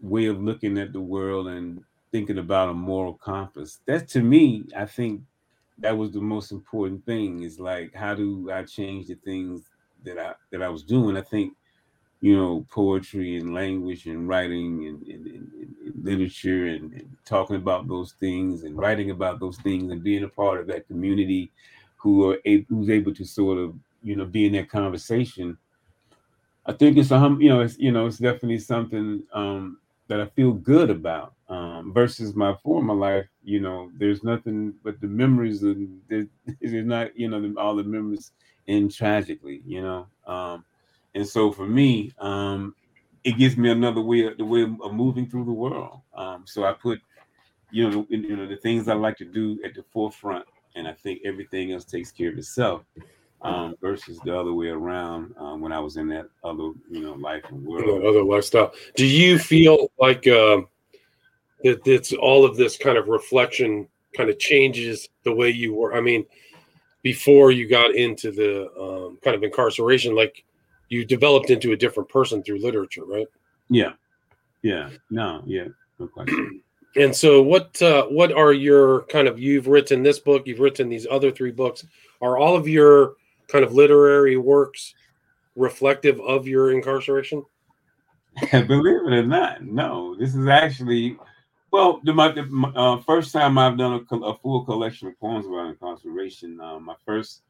way 0.00 0.26
of 0.26 0.42
looking 0.42 0.78
at 0.78 0.92
the 0.92 1.00
world 1.00 1.48
and 1.48 1.82
thinking 2.12 2.38
about 2.38 2.68
a 2.68 2.74
moral 2.74 3.14
compass. 3.14 3.80
That 3.86 4.08
to 4.08 4.22
me, 4.22 4.64
I 4.76 4.86
think 4.86 5.22
that 5.80 5.96
was 5.96 6.12
the 6.12 6.20
most 6.20 6.52
important 6.52 7.04
thing. 7.04 7.42
Is 7.42 7.58
like, 7.58 7.94
how 7.94 8.14
do 8.14 8.50
I 8.50 8.64
change 8.64 9.06
the 9.06 9.16
things 9.16 9.70
that 10.04 10.18
I 10.18 10.34
that 10.50 10.62
I 10.62 10.68
was 10.68 10.82
doing? 10.82 11.16
I 11.16 11.22
think 11.22 11.54
you 12.20 12.36
know, 12.36 12.66
poetry 12.70 13.38
and 13.38 13.54
language 13.54 14.06
and 14.06 14.28
writing 14.28 14.86
and, 14.86 15.02
and, 15.08 15.26
and, 15.26 15.52
and 15.52 16.04
literature 16.04 16.66
and, 16.66 17.08
talking 17.24 17.56
about 17.56 17.86
those 17.86 18.12
things 18.12 18.64
and 18.64 18.76
writing 18.76 19.10
about 19.10 19.38
those 19.38 19.56
things 19.58 19.92
and 19.92 20.02
being 20.02 20.24
a 20.24 20.28
part 20.28 20.60
of 20.60 20.66
that 20.66 20.86
community 20.88 21.50
who 21.96 22.28
are 22.28 22.38
able, 22.44 22.66
who's 22.68 22.90
able 22.90 23.14
to 23.14 23.24
sort 23.24 23.56
of 23.56 23.74
you 24.02 24.16
know 24.16 24.24
be 24.24 24.46
in 24.46 24.52
that 24.52 24.68
conversation. 24.68 25.56
I 26.66 26.72
think 26.72 26.98
it's 26.98 27.10
a 27.10 27.36
you 27.38 27.48
know, 27.48 27.60
it's 27.60 27.78
you 27.78 27.92
know, 27.92 28.06
it's 28.06 28.18
definitely 28.18 28.58
something 28.58 29.22
um, 29.32 29.78
that 30.10 30.20
I 30.20 30.26
feel 30.26 30.52
good 30.52 30.90
about. 30.90 31.34
Um, 31.48 31.92
versus 31.94 32.34
my 32.34 32.54
former 32.64 32.94
life, 32.94 33.26
you 33.44 33.60
know, 33.60 33.90
there's 33.96 34.24
nothing 34.24 34.74
but 34.82 35.00
the 35.00 35.06
memories, 35.06 35.62
and 35.62 36.00
there's, 36.08 36.26
there's 36.60 36.84
not, 36.84 37.16
you 37.16 37.28
know, 37.28 37.54
all 37.56 37.76
the 37.76 37.84
memories 37.84 38.32
end 38.66 38.92
tragically, 38.92 39.62
you 39.64 39.80
know. 39.80 40.06
Um, 40.26 40.64
and 41.14 41.26
so 41.26 41.52
for 41.52 41.66
me, 41.66 42.12
um, 42.18 42.74
it 43.22 43.38
gives 43.38 43.56
me 43.56 43.70
another 43.70 44.00
way, 44.00 44.34
the 44.34 44.44
way 44.44 44.62
of 44.62 44.92
moving 44.92 45.28
through 45.28 45.44
the 45.44 45.52
world. 45.52 46.00
Um, 46.12 46.42
so 46.44 46.64
I 46.64 46.72
put, 46.72 47.00
you 47.70 47.88
know, 47.88 48.06
you 48.08 48.36
know, 48.36 48.46
the 48.46 48.56
things 48.56 48.88
I 48.88 48.94
like 48.94 49.16
to 49.18 49.24
do 49.24 49.60
at 49.64 49.74
the 49.74 49.84
forefront, 49.92 50.44
and 50.74 50.88
I 50.88 50.92
think 50.92 51.20
everything 51.24 51.70
else 51.70 51.84
takes 51.84 52.10
care 52.10 52.30
of 52.30 52.38
itself. 52.38 52.82
Um, 53.42 53.74
versus 53.80 54.20
the 54.22 54.38
other 54.38 54.52
way 54.52 54.68
around 54.68 55.34
um, 55.38 55.62
when 55.62 55.72
I 55.72 55.80
was 55.80 55.96
in 55.96 56.08
that 56.08 56.26
other, 56.44 56.72
you 56.90 57.00
know, 57.00 57.14
life 57.14 57.42
and 57.48 57.64
world. 57.64 58.04
Other 58.04 58.22
lifestyle. 58.22 58.74
Do 58.96 59.06
you 59.06 59.38
feel 59.38 59.90
like 59.98 60.26
uh, 60.26 60.60
that 61.64 61.86
it's 61.86 62.12
all 62.12 62.44
of 62.44 62.58
this 62.58 62.76
kind 62.76 62.98
of 62.98 63.08
reflection 63.08 63.88
kind 64.14 64.28
of 64.28 64.38
changes 64.38 65.08
the 65.24 65.32
way 65.32 65.48
you 65.48 65.74
were? 65.74 65.94
I 65.94 66.02
mean, 66.02 66.26
before 67.02 67.50
you 67.50 67.68
got 67.68 67.94
into 67.94 68.30
the 68.30 68.70
um, 68.78 69.18
kind 69.22 69.34
of 69.34 69.42
incarceration, 69.42 70.14
like 70.14 70.44
you 70.88 71.04
developed 71.04 71.50
into 71.50 71.72
a 71.72 71.76
different 71.76 72.08
person 72.08 72.42
through 72.42 72.60
literature, 72.60 73.04
right? 73.04 73.26
Yeah, 73.70 73.92
yeah, 74.62 74.90
no, 75.10 75.42
yeah, 75.46 75.68
no 75.98 76.08
question. 76.08 76.62
And 76.96 77.14
so, 77.14 77.40
what 77.40 77.80
uh, 77.80 78.06
what 78.06 78.32
are 78.32 78.52
your 78.52 79.02
kind 79.02 79.28
of? 79.28 79.38
You've 79.38 79.68
written 79.68 80.02
this 80.02 80.18
book. 80.18 80.48
You've 80.48 80.58
written 80.58 80.88
these 80.88 81.06
other 81.08 81.30
three 81.30 81.52
books. 81.52 81.86
Are 82.20 82.36
all 82.36 82.56
of 82.56 82.66
your 82.66 83.12
kind 83.50 83.64
of 83.64 83.74
literary 83.74 84.36
works 84.36 84.94
reflective 85.56 86.20
of 86.20 86.46
your 86.46 86.72
incarceration? 86.72 87.44
Believe 88.50 89.06
it 89.06 89.12
or 89.12 89.26
not, 89.26 89.62
no. 89.64 90.16
This 90.16 90.34
is 90.34 90.46
actually, 90.46 91.16
well, 91.72 92.00
the, 92.04 92.14
my, 92.14 92.30
the 92.32 92.72
uh, 92.76 92.98
first 93.02 93.32
time 93.32 93.58
I've 93.58 93.76
done 93.76 94.06
a, 94.10 94.16
a, 94.16 94.38
full 94.38 94.64
collection 94.64 95.08
of 95.08 95.18
poems 95.18 95.46
about 95.46 95.68
incarceration. 95.68 96.60
Uh, 96.60 96.78
my 96.78 96.94
first 97.04 97.42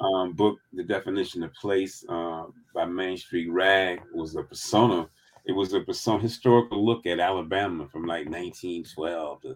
um, 0.00 0.32
book, 0.32 0.58
The 0.72 0.82
Definition 0.82 1.42
of 1.42 1.52
Place, 1.54 2.04
uh, 2.08 2.44
by 2.74 2.86
Main 2.86 3.16
Street 3.16 3.50
Rag, 3.50 4.00
was 4.14 4.36
a 4.36 4.42
persona 4.42 5.08
it 5.46 5.52
was 5.52 5.72
a 5.72 5.94
some 5.94 6.20
historical 6.20 6.84
look 6.84 7.06
at 7.06 7.20
Alabama 7.20 7.86
from 7.86 8.02
like 8.02 8.26
1912 8.26 9.42
to 9.42 9.48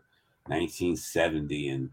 1970. 0.46 1.68
And 1.68 1.90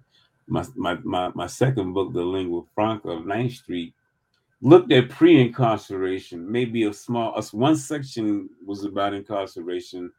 my 0.48 0.66
my 0.75 0.96
my, 1.04 1.32
my 1.36 1.48
second 1.48 1.94
book, 1.94 2.13
The 2.13 2.24
Lingua 2.24 2.63
Franca 2.74 3.10
of 3.10 3.25
Ninth 3.25 3.54
Street, 3.54 3.94
looked 4.62 4.92
at 4.92 5.10
pre-incarceration. 5.10 6.50
Maybe 6.51 6.84
a 6.84 6.94
small 6.94 7.39
one 7.51 7.75
section 7.75 8.50
was 8.66 8.84
about 8.84 9.13
incarceration, 9.13 10.12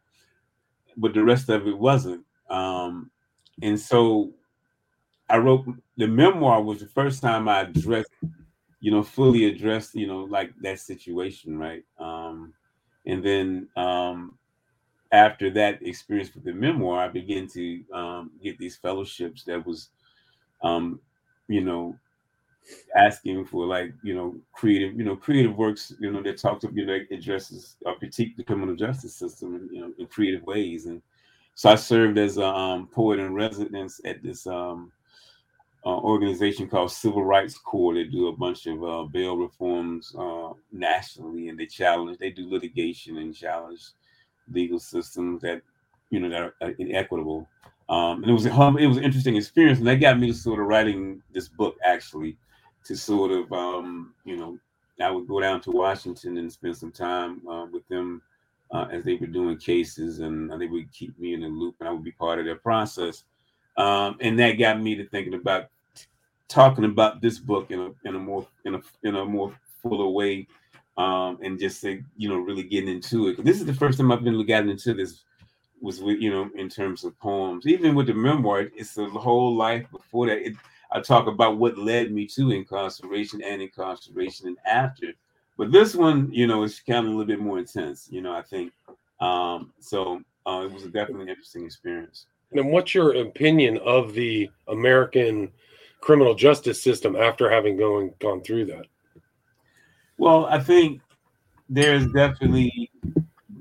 but 0.97 1.15
the 1.15 1.25
rest 1.25 1.49
of 1.49 1.67
it 1.67 1.79
wasn't. 1.79 2.25
Um, 2.51 3.11
and 3.63 3.79
so 3.79 4.33
I 5.29 5.39
wrote 5.39 5.67
the 5.97 6.07
memoir 6.07 6.63
was 6.63 6.81
the 6.81 6.87
first 6.87 7.21
time 7.21 7.49
I 7.49 7.63
addressed, 7.63 8.11
you 8.81 8.91
know, 8.91 9.03
fully 9.03 9.47
addressed, 9.47 9.95
you 9.95 10.07
know, 10.07 10.25
like 10.25 10.53
that 10.63 10.81
situation, 10.81 11.59
right? 11.59 11.85
Um, 11.99 12.55
and 13.07 13.23
then 13.23 13.69
um, 13.77 14.39
after 15.13 15.51
that 15.51 15.83
experience 15.83 16.35
with 16.35 16.45
the 16.45 16.53
memoir, 16.53 17.01
I 17.01 17.09
began 17.09 17.47
to 17.49 17.85
um, 17.93 18.31
get 18.43 18.59
these 18.59 18.77
fellowships 18.77 19.45
that 19.45 19.67
was, 19.67 19.91
um, 20.63 21.01
you 21.49 21.63
know, 21.63 21.97
asking 22.97 23.45
for 23.47 23.67
like 23.67 23.93
you 24.03 24.15
know 24.15 24.37
creative 24.53 24.95
you 24.95 25.05
know 25.05 25.17
creative 25.17 25.57
works 25.57 25.95
you 26.01 26.11
know 26.11 26.23
that 26.23 26.37
talks 26.37 26.67
you 26.73 26.85
know 26.85 26.99
addresses 27.11 27.77
or 27.87 27.97
critique 27.97 28.37
the 28.37 28.45
criminal 28.45 28.77
justice 28.77 29.15
system 29.15 29.71
you 29.73 29.81
know 29.81 29.91
in 29.99 30.07
creative 30.07 30.43
ways 30.43 30.85
and 30.85 31.01
so 31.59 31.71
I 31.71 31.75
served 31.75 32.19
as 32.19 32.39
a 32.39 32.47
um, 32.47 32.87
poet 32.87 33.19
in 33.19 33.35
residence 33.35 34.01
at 34.05 34.23
this 34.23 34.47
um, 34.47 34.93
uh, 35.85 35.99
organization 35.99 36.69
called 36.69 36.93
Civil 36.93 37.25
Rights 37.25 37.59
Corps. 37.59 37.95
They 37.95 38.05
do 38.05 38.29
a 38.29 38.37
bunch 38.37 38.67
of 38.67 38.85
uh, 38.85 39.03
bail 39.11 39.37
reforms 39.37 40.15
uh, 40.17 40.51
nationally, 40.71 41.49
and 41.49 41.59
they 41.59 41.67
challenge, 41.67 42.19
they 42.19 42.31
do 42.31 42.49
litigation 42.49 43.19
and 43.19 43.35
challenge 43.35 43.89
legal 44.53 44.79
systems 44.79 45.43
that 45.43 45.61
you 46.11 46.21
know 46.21 46.29
that 46.29 46.53
are 46.65 46.75
inequitable. 46.79 47.49
Um, 47.89 48.23
and 48.23 48.31
it 48.31 48.35
was 48.35 48.45
a 48.45 48.51
it 48.51 48.87
was 48.87 48.99
an 48.99 49.05
interesting 49.05 49.37
experience, 49.37 49.79
and 49.79 49.89
that 49.89 49.97
got 49.97 50.19
me 50.19 50.27
to 50.29 50.35
sort 50.35 50.61
of 50.61 50.67
writing 50.67 51.23
this 51.33 51.49
book 51.49 51.77
actually 51.85 52.37
to 52.85 52.97
sort 52.97 53.31
of 53.31 53.51
um, 53.53 54.15
you 54.25 54.37
know 54.37 54.59
I 55.01 55.11
would 55.11 55.27
go 55.27 55.41
down 55.41 55.61
to 55.63 55.71
Washington 55.71 56.39
and 56.39 56.53
spend 56.53 56.77
some 56.77 56.93
time 56.93 57.47
uh, 57.49 57.67
with 57.71 57.87
them 57.89 58.23
uh, 58.73 58.89
as 58.91 59.05
they 59.05 59.15
were 59.15 59.27
doing 59.27 59.57
cases, 59.57 60.19
and 60.19 60.51
they 60.61 60.67
would 60.67 60.93
keep 60.93 61.19
me 61.19 61.35
in 61.35 61.41
the 61.41 61.49
loop, 61.49 61.77
and 61.81 61.89
I 61.89 61.93
would 61.93 62.05
be 62.05 62.13
part 62.13 62.39
of 62.39 62.45
their 62.45 62.57
process. 62.57 63.25
Um, 63.77 64.17
and 64.21 64.39
that 64.39 64.53
got 64.53 64.81
me 64.81 64.95
to 64.97 65.09
thinking 65.09 65.35
about 65.35 65.69
talking 66.49 66.85
about 66.85 67.21
this 67.21 67.39
book 67.39 67.71
in 67.71 67.81
a 67.81 68.09
in 68.09 68.17
a 68.17 68.19
more 68.19 68.47
in 68.65 68.75
a 68.75 68.83
in 69.03 69.17
a 69.17 69.25
more 69.25 69.55
fuller 69.83 70.09
way, 70.09 70.47
um, 70.99 71.39
and 71.43 71.59
just 71.59 71.81
say 71.81 72.03
you 72.17 72.29
know 72.29 72.37
really 72.37 72.65
getting 72.65 72.91
into 72.91 73.29
it. 73.29 73.43
This 73.43 73.61
is 73.61 73.67
the 73.67 73.75
first 73.75 73.99
time 73.99 74.13
I've 74.13 74.25
been 74.25 74.45
getting 74.45 74.71
into 74.71 74.93
this 74.93 75.25
was 75.81 76.01
with 76.01 76.21
you 76.21 76.31
know 76.31 76.51
in 76.55 76.69
terms 76.69 77.05
of 77.05 77.19
poems. 77.19 77.67
Even 77.67 77.95
with 77.95 78.07
the 78.07 78.15
memoir, 78.15 78.69
it's 78.75 78.95
the 78.95 79.09
whole 79.09 79.55
life 79.57 79.87
before 79.91 80.27
that. 80.27 80.39
It, 80.39 80.55
I 80.91 81.01
talk 81.01 81.27
about 81.27 81.59
what 81.59 81.77
led 81.77 82.13
me 82.13 82.27
to 82.29 82.51
incarceration 82.51 83.43
and 83.43 83.61
incarceration 83.61 84.49
and 84.49 84.57
after. 84.67 85.13
But 85.59 85.71
this 85.73 85.95
one, 85.95 86.33
you 86.33 86.47
know, 86.47 86.63
is 86.63 86.81
kind 86.81 87.01
of 87.01 87.07
a 87.07 87.17
little 87.17 87.27
bit 87.27 87.41
more 87.41 87.59
intense. 87.59 88.09
You 88.11 88.23
know, 88.23 88.33
I 88.33 88.43
think. 88.43 88.73
Um, 89.21 89.73
so 89.81 90.23
uh, 90.47 90.63
it 90.65 90.73
was 90.73 90.85
definitely 90.85 91.23
an 91.23 91.29
interesting 91.31 91.65
experience. 91.65 92.27
And 92.53 92.71
what's 92.71 92.95
your 92.95 93.15
opinion 93.17 93.79
of 93.79 94.15
the 94.15 94.49
American 94.69 95.51
criminal 96.01 96.35
justice 96.35 96.83
system 96.83 97.17
after 97.17 97.51
having 97.51 97.77
going 97.77 98.15
gone 98.21 98.43
through 98.43 98.67
that? 98.67 98.87
Well, 100.17 100.47
I 100.47 100.59
think 100.59 101.01
there's 101.69 102.07
definitely 102.13 102.91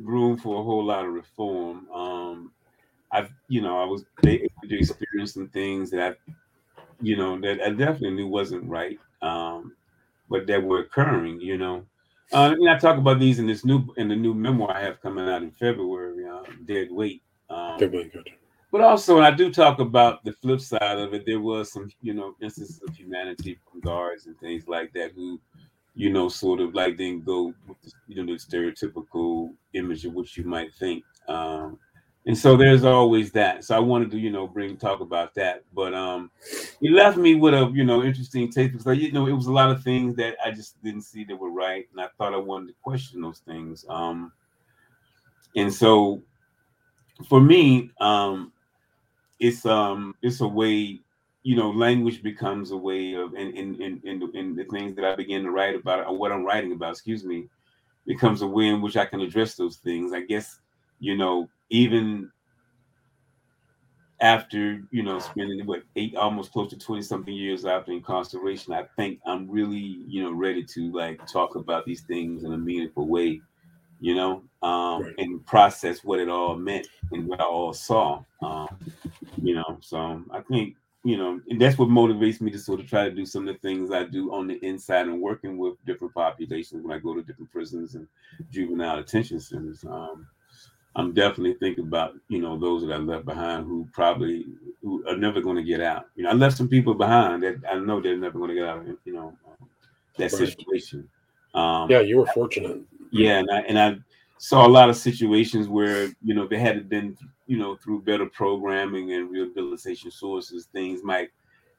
room 0.08 0.38
for 0.38 0.60
a 0.60 0.64
whole 0.64 0.84
lot 0.84 1.06
of 1.06 1.14
reform. 1.14 1.90
Um, 1.92 2.52
I've, 3.12 3.30
you 3.48 3.62
know, 3.62 3.82
I 3.82 3.86
was 3.86 4.06
able 4.26 4.48
to 4.68 4.78
experience 4.78 5.34
some 5.34 5.50
things 5.50 5.92
that 5.92 6.02
I, 6.02 6.34
you 7.02 7.16
know, 7.16 7.40
that 7.42 7.62
I 7.62 7.70
definitely 7.70 8.12
knew 8.12 8.28
wasn't 8.28 8.70
right, 8.70 9.00
um, 9.22 9.74
but 10.30 10.48
that 10.48 10.64
were 10.64 10.80
occurring. 10.80 11.40
You 11.42 11.58
know, 11.58 11.86
uh, 12.34 12.56
and 12.58 12.70
I 12.70 12.78
talk 12.78 12.98
about 12.98 13.20
these 13.20 13.40
in 13.40 13.48
this 13.48 13.64
new 13.64 13.86
in 13.98 14.08
the 14.08 14.16
new 14.16 14.34
memoir 14.34 14.76
I 14.76 14.82
have 14.82 15.02
coming 15.02 15.30
out 15.30 15.44
in 15.44 15.52
February, 15.52 16.26
uh, 16.26 16.44
Dead 16.66 16.92
Weight. 16.92 17.22
Um, 17.50 17.78
Dead 17.78 17.94
Weight, 17.94 18.12
good. 18.12 18.30
But 18.72 18.82
also, 18.82 19.22
I 19.22 19.32
do 19.32 19.52
talk 19.52 19.80
about 19.80 20.26
the 20.26 20.34
flip 20.34 20.60
side 20.60 21.00
of 21.00 21.14
it. 21.14 21.26
There 21.26 21.40
was 21.40 21.72
some, 21.72 21.90
you 22.02 22.14
know, 22.14 22.36
instances 22.42 22.82
of 22.86 22.94
humanity 22.94 23.58
from 23.64 23.80
guards 23.80 24.26
and 24.26 24.38
things 24.40 24.68
like 24.68 24.92
that 24.94 25.14
who, 25.14 25.40
you 25.98 26.12
know, 26.12 26.30
sort 26.30 26.62
of 26.62 26.76
like 26.76 26.96
didn't 26.96 27.26
go 27.26 27.54
with 27.68 27.82
the, 27.82 27.92
you 28.08 28.24
know, 28.24 28.32
the 28.32 28.40
stereotypical 28.40 29.52
image 29.74 30.06
of 30.06 30.14
what 30.14 30.38
you 30.38 30.44
might 30.44 30.74
think. 30.76 31.04
Um, 31.28 31.80
and 32.28 32.38
so 32.38 32.56
there's 32.56 32.84
always 32.84 33.32
that. 33.32 33.64
So 33.64 33.76
I 33.76 33.80
wanted 33.80 34.12
to, 34.12 34.20
you 34.20 34.30
know, 34.30 34.48
bring 34.48 34.78
talk 34.78 35.00
about 35.00 35.34
that. 35.36 35.64
But 35.74 35.96
um, 35.96 36.30
he 36.80 36.90
left 36.90 37.18
me 37.18 37.34
with 37.34 37.56
a, 37.56 37.72
you 37.74 37.84
know, 37.84 38.04
interesting 38.04 38.52
take 38.52 38.74
because, 38.74 38.86
like, 38.86 39.00
you 39.00 39.12
know, 39.12 39.26
it 39.26 39.32
was 39.32 39.48
a 39.48 39.52
lot 39.52 39.72
of 39.72 39.82
things 39.84 40.16
that 40.18 40.36
I 40.46 40.52
just 40.52 40.82
didn't 40.84 41.02
see 41.02 41.24
that 41.24 41.36
were 41.36 41.52
right, 41.52 41.88
and 41.92 42.00
I 42.00 42.10
thought 42.18 42.34
I 42.34 42.38
wanted 42.38 42.68
to 42.68 42.76
question 42.84 43.22
those 43.22 43.40
things. 43.40 43.84
Um, 43.90 44.32
and 45.56 45.74
so 45.74 46.22
for 47.28 47.42
me, 47.42 47.90
um, 48.00 48.52
it's 49.40 49.66
um 49.66 50.14
it's 50.22 50.42
a 50.42 50.48
way 50.48 51.00
you 51.48 51.56
know 51.56 51.70
language 51.70 52.22
becomes 52.22 52.72
a 52.72 52.78
way 52.78 53.14
of 53.14 53.34
in 53.34 53.56
in 53.56 53.82
in 53.82 54.02
in, 54.04 54.36
in 54.36 54.54
the 54.54 54.66
things 54.66 54.94
that 54.94 55.06
i 55.06 55.16
begin 55.16 55.44
to 55.44 55.50
write 55.50 55.76
about 55.76 56.06
or 56.06 56.18
what 56.18 56.30
i'm 56.30 56.46
writing 56.46 56.74
about 56.74 56.92
excuse 56.92 57.24
me 57.24 57.48
becomes 58.06 58.42
a 58.42 58.48
way 58.48 58.68
in 58.68 58.82
which 58.82 58.98
i 58.98 59.06
can 59.06 59.22
address 59.22 59.56
those 59.56 59.78
things 59.78 60.12
i 60.12 60.20
guess 60.20 60.60
you 61.00 61.16
know 61.16 61.48
even 61.70 62.30
after 64.20 64.82
you 64.92 65.02
know 65.02 65.20
spending 65.20 65.66
what 65.66 65.84
eight 65.96 66.18
almost 66.18 66.52
close 66.52 66.70
to 66.70 66.78
20 66.78 67.02
something 67.02 67.34
years 67.34 67.64
after 67.64 67.94
incarceration 67.94 68.74
i 68.74 68.84
think 68.98 69.18
i'm 69.26 69.50
really 69.50 70.04
you 70.06 70.22
know 70.22 70.34
ready 70.34 70.66
to 70.66 70.92
like 70.92 71.26
talk 71.28 71.56
about 71.56 71.86
these 71.86 72.02
things 72.02 72.44
in 72.44 72.52
a 72.52 72.58
meaningful 72.58 73.08
way 73.08 73.40
you 74.00 74.14
know, 74.14 74.44
um, 74.62 75.02
right. 75.02 75.16
and 75.18 75.44
process 75.48 76.04
what 76.04 76.20
it 76.20 76.30
all 76.30 76.56
meant 76.56 76.88
and 77.12 77.26
what 77.26 77.42
I 77.42 77.46
all 77.46 77.74
saw. 77.74 78.24
Um, 78.44 78.68
you 79.42 79.56
know, 79.56 79.80
so 79.82 80.24
I 80.30 80.42
think 80.42 80.76
you 81.08 81.16
know, 81.16 81.40
and 81.50 81.62
that's 81.62 81.78
what 81.78 81.88
motivates 81.88 82.42
me 82.42 82.52
to 82.52 82.60
sort 82.60 82.82
of 82.82 82.88
try 82.90 83.06
to 83.06 83.16
do 83.16 83.26
some 83.26 83.48
of 83.48 83.54
the 83.56 83.60
things 83.62 83.92
I 83.92 84.04
do 84.04 84.34
on 84.34 84.46
the 84.48 84.56
inside 84.66 85.08
and 85.08 85.22
working 85.22 85.58
with 85.58 85.76
different 85.86 86.14
populations 86.14 86.84
when 86.84 86.92
I 86.94 87.00
go 87.00 87.16
to 87.16 87.22
different 87.22 87.50
prisons 87.50 87.96
and 87.96 88.06
juvenile 88.52 88.98
detention 88.98 89.40
centers. 89.40 89.86
Um, 89.86 90.28
I'm 90.98 91.14
definitely 91.14 91.54
thinking 91.54 91.86
about 91.86 92.16
you 92.28 92.42
know 92.42 92.60
those 92.60 92.82
that 92.84 92.92
I 92.92 92.98
left 92.98 93.24
behind 93.26 93.68
who 93.68 93.88
probably 93.94 94.48
who 94.82 95.08
are 95.08 95.16
never 95.16 95.40
going 95.40 95.56
to 95.56 95.64
get 95.64 95.80
out. 95.80 96.08
You 96.18 96.24
know, 96.24 96.32
I 96.32 96.34
left 96.34 96.58
some 96.58 96.68
people 96.68 96.94
behind 96.94 97.42
that 97.44 97.62
I 97.72 97.76
know 97.80 98.02
they're 98.02 98.18
never 98.18 98.38
going 98.38 98.50
to 98.50 98.56
get 98.56 98.66
out. 98.68 98.80
of 98.80 98.98
You 99.06 99.14
know, 99.14 99.38
that 100.18 100.34
Right. 100.34 100.50
situation. 100.50 101.08
Um, 101.54 101.90
Yeah, 101.90 102.02
you 102.02 102.18
were 102.18 102.26
fortunate. 102.28 102.82
yeah, 103.12 103.40
and 103.40 103.50
I 103.50 103.60
and 103.62 103.80
I 103.80 103.98
saw 104.38 104.68
a 104.68 104.70
lot 104.70 104.90
of 104.90 104.96
situations 104.96 105.68
where 105.68 106.08
you 106.24 106.34
know 106.34 106.48
they 106.48 106.60
had 106.60 106.90
been 106.90 107.18
you 107.48 107.58
know 107.58 107.76
through 107.76 108.02
better 108.04 108.26
programming 108.28 109.14
and 109.14 109.30
rehabilitation 109.30 110.12
sources, 110.12 110.68
things 110.72 111.04
might 111.04 111.30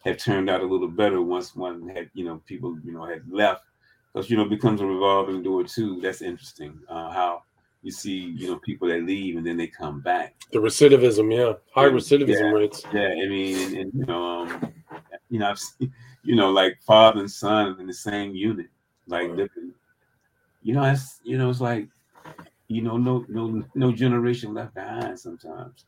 have 0.04 0.16
turned 0.16 0.48
out 0.48 0.60
a 0.62 0.66
little 0.66 0.88
better 0.88 1.20
once 1.22 1.54
one 1.56 1.88
had 1.88 2.10
you 2.14 2.24
know 2.24 2.40
people 2.46 2.78
you 2.84 2.92
know 2.92 3.04
had 3.04 3.22
left 3.30 3.64
because 4.12 4.30
you 4.30 4.36
know 4.36 4.44
it 4.44 4.50
becomes 4.50 4.80
a 4.80 4.86
revolving 4.86 5.42
door 5.42 5.64
too. 5.64 6.00
That's 6.00 6.22
interesting 6.22 6.78
uh, 6.88 7.10
how 7.10 7.42
you 7.82 7.92
see 7.92 8.16
you 8.36 8.48
know 8.48 8.58
people 8.58 8.88
that 8.88 9.02
leave 9.04 9.36
and 9.36 9.46
then 9.46 9.56
they 9.56 9.66
come 9.68 10.00
back. 10.00 10.34
The 10.52 10.58
recidivism, 10.58 11.34
yeah, 11.34 11.54
high 11.74 11.86
Yeah. 11.86 11.92
recidivism 11.92 12.52
rates. 12.52 12.82
Yeah, 12.92 13.08
I 13.08 13.28
mean, 13.28 13.56
and, 13.58 13.76
and 13.76 13.92
you 13.94 14.06
know, 14.06 14.24
um, 14.24 14.72
you 15.28 15.38
know, 15.38 15.50
I've 15.50 15.58
seen, 15.58 15.92
you 16.22 16.34
know, 16.36 16.50
like 16.50 16.78
father 16.86 17.20
and 17.20 17.30
son 17.30 17.76
in 17.78 17.86
the 17.86 17.92
same 17.92 18.34
unit, 18.34 18.68
like 19.06 19.28
Right. 19.28 19.36
different. 19.36 19.74
You 20.62 20.74
know, 20.74 20.84
it's 20.84 21.20
you 21.22 21.38
know, 21.38 21.50
it's 21.50 21.60
like, 21.60 21.88
you 22.68 22.82
know, 22.82 22.96
no, 22.98 23.24
no, 23.28 23.64
no 23.74 23.92
generation 23.92 24.54
left 24.54 24.74
behind 24.74 25.18
sometimes. 25.18 25.86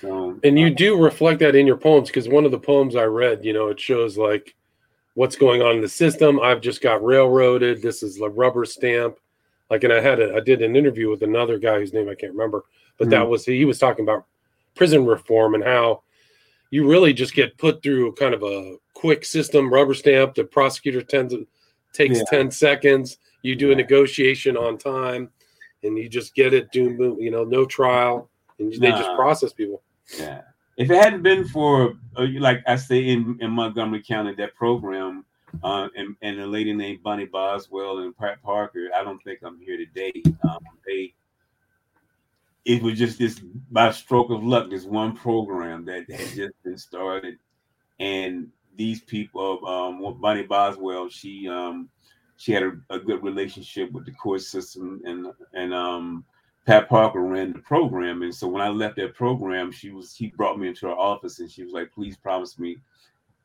So, 0.00 0.38
And 0.44 0.58
you 0.58 0.70
do 0.70 1.02
reflect 1.02 1.40
that 1.40 1.56
in 1.56 1.66
your 1.66 1.76
poems 1.76 2.08
because 2.08 2.28
one 2.28 2.44
of 2.44 2.52
the 2.52 2.58
poems 2.58 2.94
I 2.94 3.04
read, 3.04 3.44
you 3.44 3.52
know, 3.52 3.68
it 3.68 3.80
shows 3.80 4.16
like 4.16 4.54
what's 5.14 5.36
going 5.36 5.62
on 5.62 5.76
in 5.76 5.80
the 5.80 5.88
system. 5.88 6.40
I've 6.40 6.60
just 6.60 6.80
got 6.80 7.04
railroaded. 7.04 7.82
This 7.82 8.02
is 8.02 8.20
a 8.20 8.28
rubber 8.28 8.64
stamp. 8.64 9.18
Like, 9.68 9.84
and 9.84 9.92
I 9.92 10.00
had 10.00 10.20
a, 10.20 10.34
I 10.36 10.40
did 10.40 10.62
an 10.62 10.76
interview 10.76 11.10
with 11.10 11.22
another 11.22 11.58
guy 11.58 11.78
whose 11.78 11.92
name 11.92 12.08
I 12.08 12.14
can't 12.14 12.32
remember, 12.32 12.64
but 12.98 13.10
that 13.10 13.22
Mhm. 13.26 13.28
was 13.28 13.44
he 13.44 13.64
was 13.64 13.78
talking 13.78 14.04
about 14.04 14.26
prison 14.74 15.04
reform 15.04 15.54
and 15.54 15.64
how 15.64 16.02
you 16.70 16.88
really 16.88 17.12
just 17.12 17.34
get 17.34 17.58
put 17.58 17.82
through 17.82 18.12
kind 18.12 18.32
of 18.34 18.42
a 18.42 18.76
quick 18.94 19.24
system, 19.24 19.72
rubber 19.72 19.94
stamp. 19.94 20.34
The 20.34 20.44
prosecutor 20.44 21.02
tends 21.02 21.34
to 21.34 21.46
takes 21.92 22.18
Yeah. 22.18 22.24
10 22.28 22.50
seconds. 22.50 23.18
You 23.42 23.56
do 23.56 23.72
a 23.72 23.74
negotiation 23.74 24.56
on 24.56 24.78
time 24.78 25.30
and 25.82 25.98
you 25.98 26.08
just 26.08 26.34
get 26.34 26.54
it, 26.54 26.70
do 26.72 27.16
you 27.18 27.30
know, 27.30 27.44
no 27.44 27.64
trial, 27.64 28.28
and 28.58 28.72
they 28.72 28.90
just 28.90 29.14
process 29.16 29.52
people. 29.52 29.82
Yeah. 30.18 30.42
If 30.76 30.90
it 30.90 30.96
hadn't 30.96 31.22
been 31.22 31.44
for, 31.46 31.94
uh, 32.16 32.26
like 32.38 32.62
I 32.66 32.76
say 32.76 33.08
in, 33.08 33.38
in 33.40 33.50
Montgomery 33.50 34.02
County, 34.02 34.34
that 34.36 34.54
program, 34.54 35.24
uh, 35.62 35.88
and, 35.96 36.16
and 36.22 36.40
a 36.40 36.46
lady 36.46 36.72
named 36.72 37.02
Bonnie 37.02 37.26
Boswell 37.26 37.98
and 37.98 38.16
Pat 38.16 38.42
Parker, 38.42 38.88
I 38.96 39.04
don't 39.04 39.22
think 39.22 39.40
I'm 39.42 39.60
here 39.60 39.76
today. 39.76 40.22
Um, 40.48 40.58
they, 40.86 41.14
it 42.64 42.82
was 42.82 42.98
just 42.98 43.18
this 43.18 43.40
by 43.70 43.90
stroke 43.90 44.30
of 44.30 44.42
luck, 44.42 44.70
this 44.70 44.84
one 44.84 45.14
program 45.14 45.84
that 45.84 46.10
had 46.10 46.28
just 46.28 46.62
been 46.62 46.78
started, 46.78 47.38
and 48.00 48.48
these 48.76 49.02
people, 49.02 49.66
um, 49.66 50.20
Bonnie 50.20 50.44
Boswell, 50.44 51.10
she, 51.10 51.48
um, 51.48 51.90
she 52.42 52.50
had 52.50 52.64
a, 52.64 52.72
a 52.90 52.98
good 52.98 53.22
relationship 53.22 53.92
with 53.92 54.04
the 54.04 54.10
court 54.10 54.40
system, 54.40 55.00
and 55.04 55.28
and 55.54 55.72
um, 55.72 56.24
Pat 56.66 56.88
Parker 56.88 57.20
ran 57.20 57.52
the 57.52 57.60
program, 57.60 58.22
and 58.22 58.34
so 58.34 58.48
when 58.48 58.60
I 58.60 58.68
left 58.68 58.96
that 58.96 59.14
program, 59.14 59.70
she 59.70 59.90
was 59.90 60.16
he 60.16 60.26
brought 60.26 60.58
me 60.58 60.66
into 60.66 60.88
her 60.88 60.92
office, 60.92 61.38
and 61.38 61.48
she 61.48 61.62
was 61.62 61.72
like, 61.72 61.92
"Please 61.92 62.16
promise 62.16 62.58
me 62.58 62.78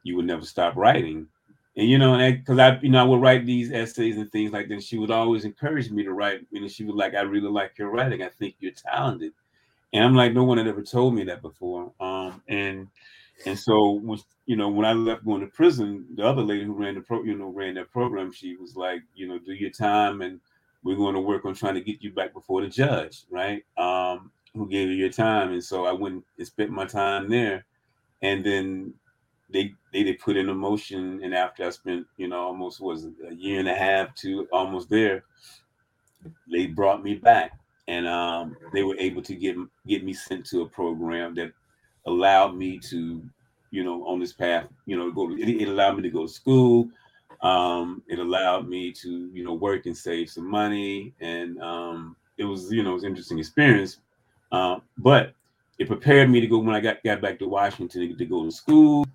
you 0.01 0.15
would 0.15 0.25
never 0.25 0.43
stop 0.43 0.75
writing." 0.75 1.27
And 1.75 1.87
you 1.87 1.99
know, 1.99 2.15
and 2.15 2.39
because 2.39 2.57
I, 2.57 2.79
you 2.81 2.89
know, 2.89 2.99
I 2.99 3.03
would 3.03 3.21
write 3.21 3.45
these 3.45 3.71
essays 3.71 4.17
and 4.17 4.31
things 4.31 4.51
like 4.51 4.67
that. 4.69 4.81
She 4.81 4.97
would 4.97 5.11
always 5.11 5.45
encourage 5.45 5.91
me 5.91 6.03
to 6.03 6.13
write. 6.13 6.51
Know, 6.51 6.67
she 6.67 6.83
was 6.83 6.95
like, 6.95 7.13
"I 7.13 7.21
really 7.21 7.49
like 7.49 7.77
your 7.77 7.91
writing. 7.91 8.23
I 8.23 8.29
think 8.29 8.55
you're 8.59 8.71
talented." 8.71 9.33
And 9.93 10.03
I'm 10.03 10.15
like, 10.15 10.33
no 10.33 10.43
one 10.43 10.57
had 10.57 10.67
ever 10.67 10.81
told 10.81 11.13
me 11.13 11.23
that 11.25 11.41
before. 11.41 11.93
Um, 11.99 12.41
and 12.49 12.87
and 13.45 13.57
so 13.57 13.91
when 13.91 14.19
you 14.45 14.55
know, 14.55 14.69
when 14.69 14.85
I 14.85 14.93
left 14.93 15.25
going 15.25 15.41
to 15.41 15.47
prison, 15.47 16.05
the 16.15 16.25
other 16.25 16.41
lady 16.41 16.63
who 16.63 16.73
ran 16.73 16.95
the 16.95 17.01
pro, 17.01 17.23
you 17.23 17.37
know, 17.37 17.49
ran 17.49 17.75
that 17.75 17.91
program, 17.91 18.31
she 18.31 18.55
was 18.55 18.75
like, 18.75 19.01
you 19.13 19.27
know, 19.27 19.37
do 19.37 19.53
your 19.53 19.69
time 19.69 20.21
and 20.21 20.39
we're 20.83 20.95
going 20.95 21.15
to 21.15 21.21
work 21.21 21.43
on 21.45 21.53
trying 21.53 21.75
to 21.75 21.81
get 21.81 22.01
you 22.01 22.11
back 22.11 22.33
before 22.33 22.61
the 22.61 22.67
judge, 22.67 23.25
right? 23.29 23.63
Um, 23.77 24.31
who 24.53 24.67
gave 24.69 24.87
you 24.87 24.95
your 24.95 25.09
time. 25.09 25.51
And 25.51 25.63
so 25.63 25.85
I 25.85 25.91
went 25.91 26.23
and 26.37 26.47
spent 26.47 26.71
my 26.71 26.85
time 26.85 27.29
there. 27.29 27.65
And 28.21 28.43
then 28.43 28.93
they 29.49 29.73
they 29.93 30.03
they 30.03 30.13
put 30.13 30.37
in 30.37 30.49
a 30.49 30.53
motion. 30.53 31.21
And 31.23 31.35
after 31.35 31.65
I 31.65 31.69
spent, 31.69 32.07
you 32.15 32.29
know, 32.29 32.39
almost 32.39 32.79
was 32.79 33.05
a 33.29 33.33
year 33.35 33.59
and 33.59 33.67
a 33.67 33.75
half 33.75 34.15
to 34.15 34.47
almost 34.51 34.89
there, 34.89 35.25
they 36.49 36.67
brought 36.67 37.03
me 37.03 37.15
back. 37.15 37.51
And 37.89 38.07
um, 38.07 38.57
they 38.73 38.83
were 38.83 38.97
able 38.97 39.21
to 39.23 39.35
get 39.35 39.55
get 39.85 40.03
me 40.03 40.13
sent 40.13 40.45
to 40.47 40.61
a 40.61 40.69
program 40.69 41.35
that 41.35 41.51
allowed 42.07 42.55
me 42.55 42.79
to, 42.79 43.21
you 43.71 43.83
know, 43.83 44.05
on 44.07 44.19
this 44.19 44.33
path, 44.33 44.67
you 44.85 44.97
know, 44.97 45.11
go. 45.11 45.31
It, 45.31 45.49
it 45.49 45.67
allowed 45.67 45.97
me 45.97 46.01
to 46.03 46.09
go 46.09 46.25
to 46.25 46.31
school. 46.31 46.89
Um, 47.41 48.01
it 48.07 48.17
allowed 48.17 48.67
me 48.67 48.91
to, 48.93 49.29
you 49.31 49.43
know, 49.43 49.53
work 49.53 49.85
and 49.85 49.95
save 49.95 50.29
some 50.29 50.49
money, 50.49 51.13
and 51.19 51.61
um, 51.61 52.15
it 52.37 52.45
was, 52.45 52.71
you 52.71 52.81
know, 52.81 52.91
it 52.91 52.95
was 52.95 53.03
an 53.03 53.09
interesting 53.09 53.37
experience. 53.37 53.97
Um, 54.51 54.81
but 54.97 55.33
it 55.77 55.87
prepared 55.87 56.29
me 56.29 56.41
to 56.41 56.47
go 56.47 56.57
when 56.57 56.75
I 56.75 56.79
got 56.79 57.03
got 57.03 57.21
back 57.21 57.37
to 57.39 57.47
Washington 57.47 58.17
to 58.17 58.25
go 58.25 58.45
to 58.45 58.51
school 58.51 59.05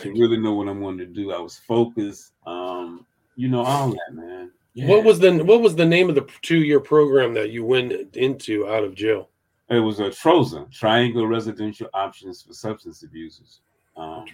to 0.00 0.12
really 0.12 0.36
know 0.36 0.54
what 0.54 0.68
I'm 0.68 0.80
wanted 0.80 1.14
to 1.14 1.20
do. 1.20 1.32
I 1.32 1.40
was 1.40 1.58
focused. 1.58 2.32
Um, 2.46 3.06
you 3.36 3.48
know, 3.48 3.62
all 3.62 3.90
that, 3.90 4.12
man. 4.14 4.50
Yeah. 4.74 4.86
What 4.88 5.04
was 5.04 5.18
the 5.18 5.42
what 5.44 5.60
was 5.60 5.74
the 5.74 5.84
name 5.84 6.08
of 6.08 6.14
the 6.14 6.26
two 6.42 6.62
year 6.62 6.80
program 6.80 7.34
that 7.34 7.50
you 7.50 7.64
went 7.64 7.92
into 8.16 8.68
out 8.68 8.84
of 8.84 8.94
jail? 8.94 9.28
It 9.72 9.80
was 9.80 10.00
a 10.00 10.10
TROSA, 10.10 10.68
Triangle 10.70 11.26
Residential 11.26 11.88
Options 11.94 12.42
for 12.42 12.52
Substance 12.52 13.02
Abusers. 13.02 13.60
Um, 13.96 14.24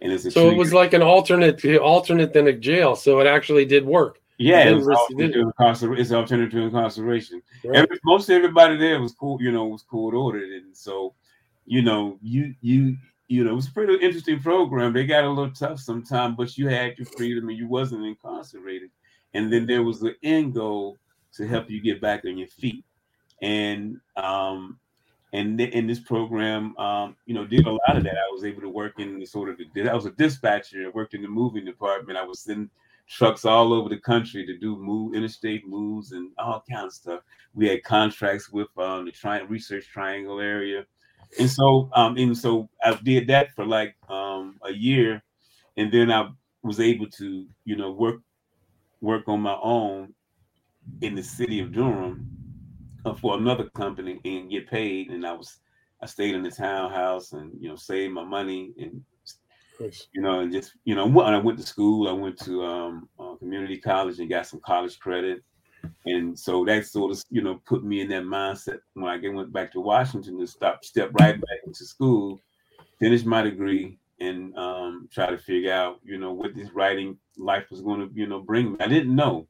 and 0.00 0.12
it's 0.12 0.32
So 0.34 0.50
it 0.50 0.56
was 0.56 0.72
like 0.72 0.92
an 0.94 1.02
alternate 1.02 1.64
alternate 1.78 2.32
than 2.32 2.48
a 2.48 2.52
jail. 2.52 2.96
So 2.96 3.20
it 3.20 3.26
actually 3.26 3.64
did 3.64 3.84
work. 3.84 4.20
yeah, 4.38 4.64
it 4.64 4.72
it 4.72 4.74
was 4.74 4.86
was- 4.86 4.96
alternative 4.96 5.46
incarcer- 5.46 5.98
it's 5.98 6.12
alternative 6.12 6.50
to 6.52 6.58
incarceration. 6.66 7.42
Right? 7.64 7.76
Every, 7.76 7.98
most 8.04 8.28
everybody 8.30 8.76
there 8.76 9.00
was 9.00 9.12
cool, 9.12 9.40
you 9.40 9.52
know, 9.52 9.66
was 9.66 9.82
court 9.82 10.14
ordered, 10.14 10.50
and 10.50 10.76
so, 10.76 11.14
you 11.66 11.82
know, 11.82 12.18
you 12.22 12.54
you 12.60 12.96
you 13.28 13.44
know, 13.44 13.52
it 13.52 13.54
was 13.54 13.68
a 13.68 13.72
pretty 13.72 13.94
interesting 13.94 14.40
program. 14.40 14.92
They 14.92 15.06
got 15.06 15.24
a 15.24 15.28
little 15.30 15.52
tough 15.52 15.78
sometimes, 15.80 16.36
but 16.36 16.58
you 16.58 16.68
had 16.68 16.98
your 16.98 17.06
freedom 17.06 17.48
and 17.48 17.56
you 17.56 17.66
wasn't 17.66 18.04
incarcerated. 18.04 18.90
And 19.32 19.50
then 19.50 19.64
there 19.66 19.82
was 19.82 20.00
the 20.00 20.14
end 20.22 20.52
goal 20.54 20.98
to 21.36 21.46
help 21.46 21.70
you 21.70 21.80
get 21.80 21.98
back 22.00 22.24
on 22.26 22.36
your 22.36 22.48
feet. 22.48 22.84
And 23.42 24.00
um, 24.16 24.78
and 25.32 25.58
th- 25.58 25.72
in 25.72 25.86
this 25.86 26.00
program, 26.00 26.76
um, 26.78 27.16
you 27.26 27.34
know, 27.34 27.46
did 27.46 27.66
a 27.66 27.72
lot 27.72 27.96
of 27.96 28.04
that. 28.04 28.14
I 28.14 28.32
was 28.32 28.44
able 28.44 28.60
to 28.62 28.68
work 28.68 28.98
in 28.98 29.18
the 29.18 29.26
sort 29.26 29.48
of 29.48 29.58
the, 29.58 29.88
I 29.88 29.94
was 29.94 30.06
a 30.06 30.12
dispatcher. 30.12 30.84
I 30.86 30.90
worked 30.90 31.14
in 31.14 31.22
the 31.22 31.28
moving 31.28 31.64
department. 31.64 32.18
I 32.18 32.24
was 32.24 32.40
sending 32.40 32.70
trucks 33.08 33.44
all 33.44 33.72
over 33.72 33.88
the 33.88 33.98
country 33.98 34.46
to 34.46 34.56
do 34.56 34.76
move 34.76 35.14
interstate 35.14 35.66
moves 35.66 36.12
and 36.12 36.30
all 36.38 36.62
kinds 36.70 36.84
of 36.84 36.92
stuff. 36.92 37.20
We 37.54 37.68
had 37.68 37.82
contracts 37.82 38.50
with 38.50 38.68
um, 38.78 39.06
the 39.06 39.12
tri- 39.12 39.40
research 39.40 39.86
triangle 39.88 40.40
area, 40.40 40.84
and 41.38 41.50
so 41.50 41.90
um, 41.94 42.16
and 42.16 42.36
so 42.36 42.68
I 42.84 42.94
did 43.02 43.26
that 43.28 43.54
for 43.54 43.64
like 43.64 43.96
um, 44.08 44.58
a 44.64 44.72
year, 44.72 45.22
and 45.76 45.90
then 45.90 46.12
I 46.12 46.28
was 46.62 46.78
able 46.78 47.08
to 47.10 47.46
you 47.64 47.76
know 47.76 47.90
work 47.90 48.20
work 49.00 49.28
on 49.28 49.40
my 49.40 49.58
own 49.62 50.14
in 51.00 51.14
the 51.14 51.22
city 51.22 51.60
of 51.60 51.72
Durham 51.72 52.28
for 53.20 53.36
another 53.36 53.68
company 53.70 54.20
and 54.24 54.50
get 54.50 54.70
paid. 54.70 55.10
And 55.10 55.26
I 55.26 55.32
was 55.32 55.60
I 56.00 56.06
stayed 56.06 56.34
in 56.34 56.42
the 56.42 56.50
townhouse 56.50 57.32
and 57.32 57.52
you 57.60 57.68
know 57.68 57.76
saved 57.76 58.12
my 58.12 58.24
money 58.24 58.72
and 58.78 59.02
you 60.12 60.22
know, 60.22 60.40
and 60.40 60.52
just 60.52 60.72
you 60.84 60.94
know, 60.94 61.06
when 61.06 61.26
I 61.26 61.38
went 61.38 61.58
to 61.58 61.66
school, 61.66 62.08
I 62.08 62.12
went 62.12 62.38
to 62.40 62.64
um, 62.64 63.08
uh, 63.18 63.34
community 63.36 63.78
college 63.78 64.18
and 64.18 64.30
got 64.30 64.46
some 64.46 64.60
college 64.60 64.98
credit, 64.98 65.42
and 66.06 66.38
so 66.38 66.64
that 66.66 66.86
sort 66.86 67.12
of 67.12 67.22
you 67.30 67.42
know 67.42 67.60
put 67.66 67.84
me 67.84 68.00
in 68.00 68.08
that 68.08 68.22
mindset 68.24 68.78
when 68.94 69.06
I 69.06 69.28
went 69.28 69.52
back 69.52 69.72
to 69.72 69.80
Washington 69.80 70.38
to 70.38 70.46
stop, 70.46 70.84
step 70.84 71.10
right 71.18 71.40
back 71.40 71.58
into 71.66 71.84
school, 71.84 72.40
finish 73.00 73.24
my 73.24 73.42
degree, 73.42 73.98
and 74.20 74.56
um, 74.56 75.08
try 75.12 75.30
to 75.30 75.38
figure 75.38 75.72
out 75.72 75.98
you 76.04 76.18
know 76.18 76.32
what 76.32 76.54
this 76.54 76.70
writing 76.72 77.16
life 77.36 77.64
was 77.70 77.80
going 77.80 78.00
to 78.00 78.14
you 78.14 78.26
know 78.26 78.40
bring 78.40 78.72
me. 78.72 78.78
I 78.80 78.86
didn't 78.86 79.14
know, 79.14 79.46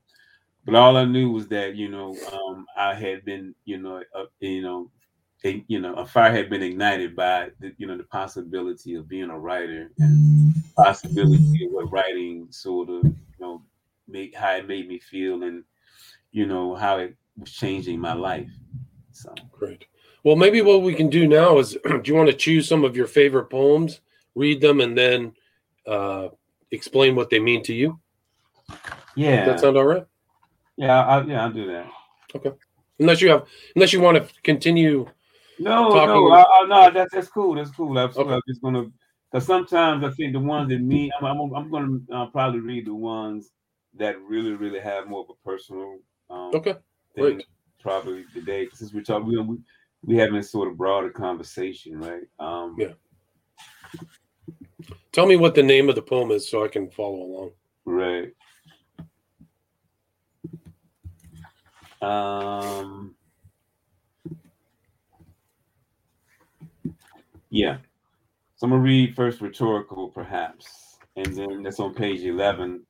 but 0.65 0.75
all 0.75 0.97
I 0.97 1.05
knew 1.05 1.31
was 1.31 1.49
that 1.49 1.75
you 1.75 1.89
know 1.89 2.17
um, 2.33 2.67
I 2.77 2.95
had 2.95 3.25
been 3.25 3.55
you 3.65 3.79
know 3.79 4.03
uh, 4.15 4.25
you 4.41 4.63
know 4.63 4.91
a, 5.45 5.65
you 5.69 5.81
know 5.81 5.95
a 5.95 6.07
fire 6.07 6.33
had 6.33 6.51
been 6.51 6.63
ignited 6.63 7.17
by 7.17 7.51
the, 7.61 7.73
you 7.79 7.87
know 7.87 7.97
the 7.97 8.05
possibility 8.05 8.95
of 8.95 9.09
being 9.09 9.31
a 9.31 9.39
writer 9.39 9.91
and 9.99 10.55
possibility 10.77 11.67
of 11.67 11.73
what 11.73 11.93
writing 11.93 12.47
sort 12.51 12.89
of 12.89 13.05
you 13.05 13.17
know 13.41 13.63
made 14.09 14.35
how 14.35 14.53
it 14.53 14.69
made 14.69 14.89
me 14.89 14.99
feel 14.99 15.43
and 15.43 15.65
you 16.31 16.47
know 16.47 16.75
how 16.75 16.99
it 16.99 17.15
was 17.39 17.53
changing 17.53 17.99
my 17.99 18.13
life 18.13 18.51
so 19.13 19.35
Great. 19.53 19.85
Well, 20.25 20.37
maybe 20.37 20.63
what 20.63 20.83
we 20.83 20.95
can 20.95 21.09
do 21.09 21.27
now 21.27 21.59
is 21.59 21.77
do 21.85 22.03
you 22.05 22.15
want 22.15 22.29
to 22.29 22.37
choose 22.37 22.69
some 22.69 22.85
of 22.85 22.97
your 22.97 23.07
favorite 23.07 23.47
poems, 23.47 24.01
read 24.35 24.61
them, 24.61 24.81
and 24.81 24.97
then 24.97 25.35
uh, 25.87 26.29
explain 26.71 27.15
what 27.15 27.31
they 27.31 27.39
mean 27.39 27.63
to 27.65 27.75
you? 27.75 28.01
Does 28.69 28.79
yeah 29.15 29.45
that 29.45 29.61
sound 29.61 29.77
all 29.77 29.85
right? 29.85 30.07
Yeah 30.83 31.01
I, 31.05 31.23
yeah 31.25 31.45
I'll 31.45 31.53
do 31.53 31.67
that 31.73 31.87
Okay. 32.35 32.53
unless 32.99 33.21
you 33.21 33.29
have, 33.31 33.45
unless 33.77 33.93
you 33.93 34.01
want 34.01 34.17
to 34.17 34.43
continue. 34.43 35.07
No, 35.59 35.91
talking- 35.91 36.09
no, 36.09 36.31
I, 36.33 36.43
I, 36.43 36.67
no. 36.67 36.91
That's 36.91 37.13
that's 37.15 37.29
cool. 37.29 37.55
That's 37.55 37.71
cool. 37.71 37.99
Absolutely. 37.99 38.33
Okay. 38.33 38.37
I'm 38.37 38.43
just 38.49 38.63
gonna 38.63 38.85
because 39.31 39.47
sometimes 39.47 40.03
I 40.03 40.11
think 40.11 40.33
the 40.33 40.41
ones 40.41 40.71
that 40.71 40.81
me, 40.81 41.11
I'm, 41.21 41.27
I'm, 41.27 41.55
I'm 41.55 41.71
gonna 41.71 41.99
uh, 42.13 42.27
probably 42.27 42.61
read 42.61 42.87
the 42.87 42.95
ones 42.95 43.51
that 43.99 44.19
really, 44.23 44.53
really 44.53 44.81
have 44.81 45.09
more 45.09 45.21
of 45.25 45.31
a 45.31 45.49
personal 45.49 45.99
um, 46.31 46.51
Okay, 46.55 46.75
thing 47.15 47.23
great. 47.37 47.45
probably 47.83 48.25
today. 48.33 48.67
Since 48.73 48.95
we're 48.95 49.03
talking, 49.03 49.29
we 49.29 49.39
we 49.41 49.57
we 50.05 50.17
having 50.17 50.43
sort 50.43 50.69
of 50.69 50.79
broader 50.79 51.11
conversation, 51.11 51.99
right? 52.01 52.23
Um, 52.39 52.77
Yeah. 52.79 52.95
Tell 55.13 55.27
me 55.27 55.37
what 55.37 55.55
the 55.55 55.63
name 55.63 55.89
of 55.91 55.95
the 55.97 56.03
poem 56.03 56.31
is 56.31 56.49
so 56.51 56.65
I 56.65 56.69
can 56.69 56.91
follow 56.91 57.21
along. 57.23 57.51
Right. 57.85 58.33
Um. 62.03 63.15
Yeah. 67.51 67.79
So 68.57 68.67
I'm 68.67 68.71
gonna 68.71 68.83
read 68.83 69.17
first 69.17 69.41
rhetorical, 69.41 70.09
perhaps, 70.09 70.99
and 71.17 71.27
then 71.37 71.63
that's 71.63 71.81
on 71.81 71.95
page 71.95 72.23
eleven, 72.23 72.85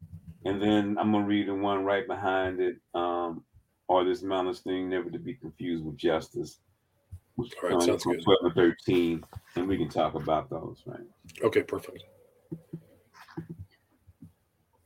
and 0.44 0.60
then 0.60 0.96
I'm 0.98 1.12
gonna 1.12 1.26
read 1.26 1.48
the 1.48 1.54
one 1.54 1.84
right 1.84 2.06
behind 2.06 2.60
it. 2.60 2.76
Um, 2.94 3.44
or 3.88 4.04
this 4.04 4.22
malice 4.22 4.60
thing 4.60 4.88
never 4.88 5.10
to 5.10 5.18
be 5.18 5.34
confused 5.34 5.84
with 5.84 5.96
justice. 5.96 6.60
All 7.38 7.46
right, 7.62 7.72
Um, 7.72 7.80
sounds 7.80 8.04
good. 8.04 8.22
12 8.22 8.38
and 8.44 8.54
13, 8.54 9.24
and 9.56 9.66
we 9.68 9.76
can 9.76 9.88
talk 9.88 10.14
about 10.14 10.48
those, 10.50 10.82
right? 10.86 11.06
Okay, 11.42 11.62
perfect. 11.62 12.04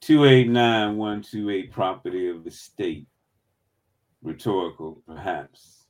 289128 0.01 1.73
property 1.73 2.29
of 2.29 2.45
the 2.45 2.51
state. 2.51 3.07
Rhetorical, 4.27 5.05
perhaps. 5.07 5.87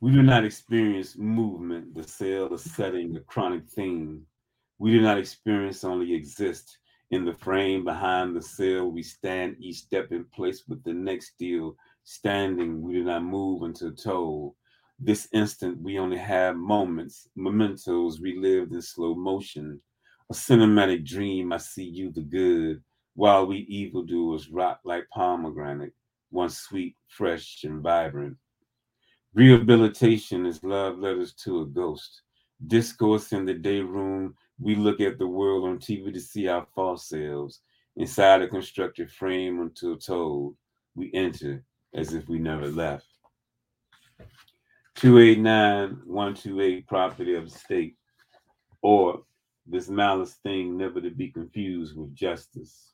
We 0.00 0.10
do 0.10 0.24
not 0.24 0.44
experience 0.44 1.16
movement, 1.16 1.94
the 1.94 2.02
cell, 2.02 2.48
the 2.48 2.58
setting, 2.58 3.12
the 3.12 3.20
chronic 3.20 3.68
theme. 3.68 4.26
We 4.80 4.90
do 4.90 5.00
not 5.00 5.16
experience, 5.16 5.84
only 5.84 6.12
exist. 6.12 6.78
In 7.12 7.24
the 7.24 7.32
frame 7.32 7.84
behind 7.84 8.34
the 8.34 8.42
cell, 8.42 8.90
we 8.90 9.04
stand 9.04 9.54
each 9.60 9.76
step 9.76 10.10
in 10.10 10.24
place 10.34 10.64
with 10.66 10.82
the 10.82 10.94
next 10.94 11.34
still 11.34 11.76
standing. 12.02 12.82
We 12.82 12.94
do 12.94 13.04
not 13.04 13.22
move 13.22 13.62
until 13.62 13.94
told. 13.94 14.54
This 14.98 15.28
instant, 15.32 15.80
we 15.80 16.00
only 16.00 16.18
have 16.18 16.56
moments, 16.56 17.28
mementos 17.36 18.18
relived 18.18 18.72
in 18.72 18.82
slow 18.82 19.14
motion. 19.14 19.80
A 20.28 20.34
cinematic 20.34 21.06
dream, 21.06 21.52
I 21.52 21.58
see 21.58 21.84
you 21.84 22.10
the 22.10 22.22
good, 22.22 22.82
while 23.14 23.46
we 23.46 23.58
evildoers 23.58 24.50
rot 24.50 24.80
like 24.84 25.06
pomegranate, 25.14 25.94
once 26.36 26.58
sweet, 26.58 26.94
fresh, 27.08 27.64
and 27.64 27.82
vibrant. 27.82 28.36
Rehabilitation 29.34 30.44
is 30.44 30.62
love 30.62 30.98
letters 30.98 31.32
to 31.32 31.62
a 31.62 31.66
ghost. 31.66 32.20
Discourse 32.66 33.32
in 33.32 33.46
the 33.46 33.54
day 33.54 33.80
room, 33.80 34.34
we 34.60 34.74
look 34.74 35.00
at 35.00 35.18
the 35.18 35.26
world 35.26 35.64
on 35.64 35.78
TV 35.78 36.12
to 36.12 36.20
see 36.20 36.46
our 36.46 36.66
false 36.74 37.08
selves. 37.08 37.60
Inside 37.96 38.42
a 38.42 38.48
constructed 38.48 39.10
frame 39.10 39.62
until 39.62 39.96
told, 39.96 40.54
we 40.94 41.10
enter 41.14 41.64
as 41.94 42.12
if 42.12 42.28
we 42.28 42.38
never 42.38 42.68
left. 42.68 43.06
289128, 44.96 46.86
property 46.86 47.34
of 47.34 47.50
the 47.50 47.58
state. 47.58 47.96
Or 48.82 49.22
this 49.66 49.88
malice 49.88 50.34
thing 50.42 50.76
never 50.76 51.00
to 51.00 51.10
be 51.10 51.30
confused 51.30 51.96
with 51.96 52.14
justice. 52.14 52.92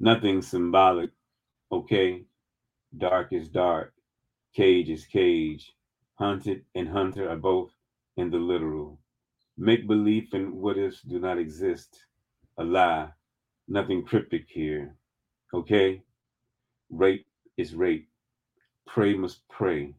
Nothing 0.00 0.40
symbolic, 0.40 1.10
okay? 1.70 2.24
Dark 2.96 3.32
is 3.32 3.48
dark, 3.48 3.92
cage 4.54 4.88
is 4.88 5.04
cage. 5.06 5.74
Hunted 6.14 6.64
and 6.74 6.88
hunter 6.88 7.30
are 7.30 7.36
both 7.36 7.70
in 8.16 8.30
the 8.30 8.38
literal. 8.38 8.98
Make 9.56 9.86
belief 9.86 10.32
and 10.32 10.52
what 10.52 10.76
ifs 10.76 11.02
do 11.02 11.20
not 11.20 11.38
exist. 11.38 12.06
A 12.58 12.64
lie, 12.64 13.10
nothing 13.68 14.04
cryptic 14.04 14.46
here, 14.48 14.96
okay? 15.54 16.02
Rape 16.90 17.26
is 17.56 17.74
rape. 17.74 18.08
Pray 18.86 19.14
must 19.14 19.46
pray. 19.48 19.94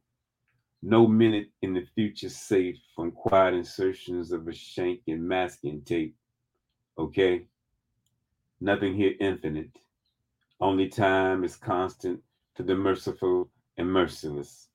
No 0.82 1.08
minute 1.08 1.50
in 1.62 1.74
the 1.74 1.86
future 1.96 2.30
safe 2.30 2.78
from 2.96 3.12
quiet 3.12 3.54
insertions 3.54 4.32
of 4.32 4.48
a 4.48 4.54
shank 4.54 5.02
and 5.08 5.28
masking 5.28 5.82
tape. 5.84 6.16
Okay? 6.98 7.46
Nothing 8.60 8.96
here 8.96 9.14
infinite. 9.20 9.72
Only 10.62 10.89
time 10.89 11.43
is 11.43 11.56
constant 11.56 12.22
to 12.56 12.63
the 12.63 12.76
merciful 12.76 13.50
and 13.78 13.91
merciless. 13.91 14.67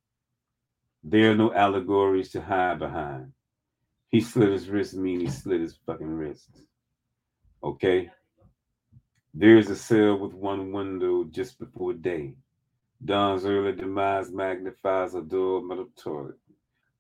There 1.02 1.32
are 1.32 1.36
no 1.36 1.52
allegories 1.52 2.30
to 2.30 2.40
hide 2.40 2.78
behind. 2.78 3.32
He 4.08 4.20
slit 4.22 4.52
his 4.52 4.70
wrist, 4.70 4.94
mean 4.94 5.20
he 5.20 5.28
slit 5.28 5.60
his 5.60 5.76
fucking 5.84 6.06
wrist. 6.06 6.62
Okay? 7.62 8.10
There 9.34 9.58
is 9.58 9.68
a 9.68 9.76
cell 9.76 10.18
with 10.18 10.32
one 10.32 10.72
window 10.72 11.24
just 11.24 11.58
before 11.58 11.92
day. 11.92 12.36
Dawn's 13.04 13.44
early 13.44 13.72
demise 13.72 14.30
magnifies 14.30 15.14
a 15.14 15.20
dull 15.20 15.60
metal 15.60 15.88
toilet. 15.96 16.38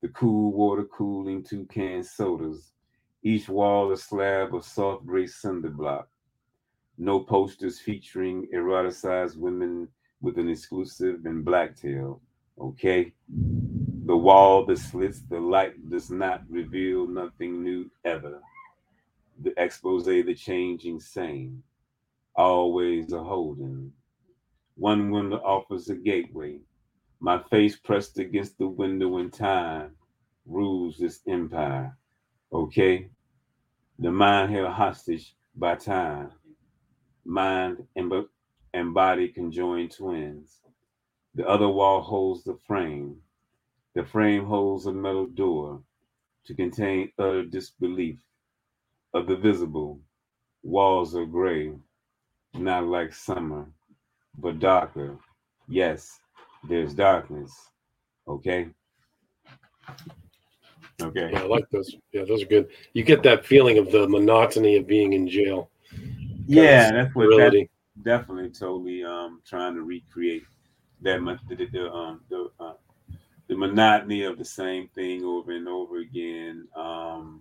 The 0.02 0.08
cool 0.08 0.52
water 0.52 0.84
cooling 0.84 1.42
two 1.42 1.64
canned 1.66 2.04
sodas. 2.04 2.72
Each 3.22 3.48
wall 3.48 3.90
a 3.90 3.96
slab 3.96 4.54
of 4.54 4.66
soft 4.66 5.06
gray 5.06 5.26
cinder 5.26 5.70
block. 5.70 6.08
No 6.98 7.20
posters 7.20 7.80
featuring 7.80 8.48
eroticized 8.54 9.36
women 9.36 9.88
with 10.20 10.38
an 10.38 10.48
exclusive 10.48 11.24
and 11.26 11.44
blacktail. 11.44 12.20
Okay? 12.60 13.12
The 14.06 14.16
wall 14.16 14.64
the 14.64 14.76
slits 14.76 15.20
the 15.22 15.40
light 15.40 15.90
does 15.90 16.10
not 16.10 16.42
reveal 16.48 17.06
nothing 17.06 17.62
new 17.62 17.90
ever. 18.04 18.40
The 19.42 19.52
expose, 19.56 20.04
the 20.04 20.34
changing 20.34 21.00
same. 21.00 21.62
Always 22.36 23.12
a 23.12 23.22
holding. 23.22 23.92
One 24.76 25.10
window 25.10 25.40
offers 25.44 25.88
a 25.88 25.94
gateway. 25.94 26.60
My 27.20 27.42
face 27.50 27.76
pressed 27.76 28.18
against 28.18 28.58
the 28.58 28.68
window 28.68 29.18
in 29.18 29.30
time 29.30 29.96
rules 30.46 30.98
this 30.98 31.20
empire. 31.26 31.96
Okay? 32.52 33.08
The 33.98 34.12
mind 34.12 34.52
held 34.52 34.72
hostage 34.72 35.34
by 35.56 35.76
time. 35.76 36.30
Mind 37.24 37.86
and, 37.96 38.12
and 38.74 38.94
body 38.94 39.28
conjoined 39.28 39.92
twins. 39.92 40.60
The 41.34 41.46
other 41.48 41.68
wall 41.68 42.00
holds 42.00 42.44
the 42.44 42.56
frame. 42.66 43.16
The 43.94 44.04
frame 44.04 44.44
holds 44.44 44.86
a 44.86 44.92
metal 44.92 45.26
door 45.26 45.80
to 46.46 46.54
contain 46.54 47.12
utter 47.18 47.44
disbelief 47.44 48.18
of 49.14 49.26
the 49.26 49.36
visible. 49.36 50.00
Walls 50.62 51.14
are 51.14 51.26
gray, 51.26 51.72
not 52.54 52.86
like 52.86 53.12
summer, 53.12 53.66
but 54.38 54.58
darker. 54.58 55.16
Yes, 55.68 56.20
there's 56.68 56.94
darkness. 56.94 57.52
Okay. 58.26 58.68
Okay. 61.02 61.30
Yeah, 61.32 61.42
I 61.42 61.46
like 61.46 61.68
those. 61.70 61.94
Yeah, 62.12 62.24
those 62.24 62.42
are 62.42 62.46
good. 62.46 62.68
You 62.92 63.02
get 63.02 63.22
that 63.24 63.44
feeling 63.44 63.78
of 63.78 63.90
the 63.90 64.08
monotony 64.08 64.76
of 64.76 64.86
being 64.86 65.12
in 65.12 65.28
jail. 65.28 65.70
Yeah, 66.46 66.92
that's 66.92 67.14
what 67.14 67.28
that, 67.38 67.66
definitely 68.02 68.50
totally 68.50 69.04
um 69.04 69.40
trying 69.46 69.74
to 69.74 69.82
recreate 69.82 70.42
that 71.02 71.20
much 71.20 71.38
the 71.48 71.54
the, 71.54 71.90
um 71.90 72.20
the 72.28 72.50
uh, 72.58 72.72
the 73.48 73.56
monotony 73.56 74.24
of 74.24 74.38
the 74.38 74.44
same 74.44 74.88
thing 74.88 75.24
over 75.24 75.52
and 75.52 75.68
over 75.68 75.98
again 75.98 76.66
um 76.76 77.40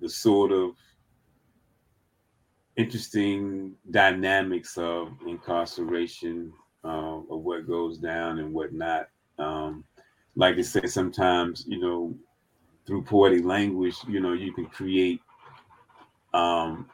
the 0.00 0.08
sort 0.08 0.50
of 0.50 0.72
interesting 2.76 3.74
dynamics 3.90 4.76
of 4.78 5.12
incarceration 5.26 6.52
uh, 6.84 7.18
of 7.30 7.42
what 7.42 7.66
goes 7.66 7.98
down 7.98 8.38
and 8.38 8.52
what 8.52 8.72
not. 8.72 9.08
Um 9.38 9.84
like 10.34 10.56
I 10.56 10.62
said, 10.62 10.90
sometimes 10.90 11.64
you 11.68 11.78
know 11.78 12.14
through 12.86 13.02
poetic 13.04 13.44
language 13.44 13.96
you 14.08 14.20
know 14.20 14.32
you 14.32 14.52
can 14.52 14.66
create 14.66 15.20
um 16.34 16.88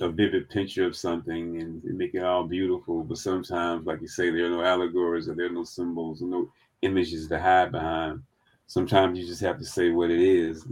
a 0.00 0.08
vivid 0.08 0.48
picture 0.50 0.86
of 0.86 0.96
something 0.96 1.60
and 1.60 1.82
make 1.84 2.14
it 2.14 2.22
all 2.22 2.44
beautiful. 2.44 3.04
But 3.04 3.18
sometimes, 3.18 3.86
like 3.86 4.00
you 4.00 4.08
say, 4.08 4.30
there 4.30 4.46
are 4.46 4.50
no 4.50 4.62
allegories 4.62 5.28
or 5.28 5.34
there 5.34 5.46
are 5.46 5.50
no 5.50 5.64
symbols 5.64 6.22
or 6.22 6.28
no 6.28 6.50
images 6.82 7.28
to 7.28 7.38
hide 7.40 7.72
behind. 7.72 8.22
Sometimes 8.66 9.18
you 9.18 9.26
just 9.26 9.42
have 9.42 9.58
to 9.58 9.64
say 9.64 9.90
what 9.90 10.10
it 10.10 10.20
is, 10.20 10.66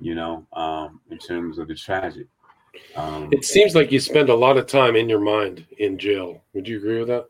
you 0.00 0.14
know, 0.14 0.46
um, 0.52 1.00
in 1.10 1.18
terms 1.18 1.58
of 1.58 1.68
the 1.68 1.74
tragic. 1.74 2.26
Um, 2.96 3.30
It 3.32 3.44
seems 3.44 3.74
like 3.74 3.90
you 3.90 4.00
spend 4.00 4.28
a 4.28 4.34
lot 4.34 4.56
of 4.58 4.66
time 4.66 4.96
in 4.96 5.08
your 5.08 5.20
mind 5.20 5.66
in 5.78 5.98
jail. 5.98 6.42
Would 6.52 6.68
you 6.68 6.78
agree 6.78 6.98
with 6.98 7.08
that? 7.08 7.26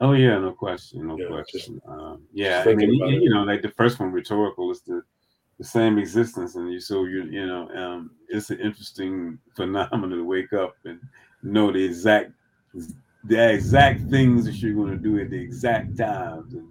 oh 0.00 0.12
yeah, 0.12 0.38
no 0.38 0.52
question, 0.52 1.06
no 1.06 1.16
Yeah, 1.16 1.26
question. 1.28 1.80
um, 1.88 2.22
yeah, 2.32 2.64
I 2.66 2.74
mean, 2.74 2.92
you, 2.92 3.06
you 3.06 3.30
know, 3.30 3.44
like 3.44 3.62
the 3.62 3.70
first 3.70 3.98
one, 4.00 4.12
rhetorical, 4.12 4.70
is 4.70 4.82
the 4.82 5.02
the 5.58 5.64
same 5.64 5.98
existence, 5.98 6.54
and 6.56 6.72
you 6.72 6.80
so 6.80 7.04
you 7.04 7.24
you 7.24 7.46
know, 7.46 7.68
um, 7.70 8.10
it's 8.28 8.50
an 8.50 8.60
interesting 8.60 9.38
phenomenon 9.54 10.10
to 10.10 10.24
wake 10.24 10.52
up 10.52 10.76
and 10.84 11.00
know 11.42 11.72
the 11.72 11.84
exact 11.84 12.32
the 13.24 13.50
exact 13.50 14.08
things 14.10 14.44
that 14.44 14.54
you're 14.56 14.74
going 14.74 14.90
to 14.90 14.96
do 14.96 15.20
at 15.20 15.30
the 15.30 15.40
exact 15.40 15.96
times. 15.96 16.54
And, 16.54 16.68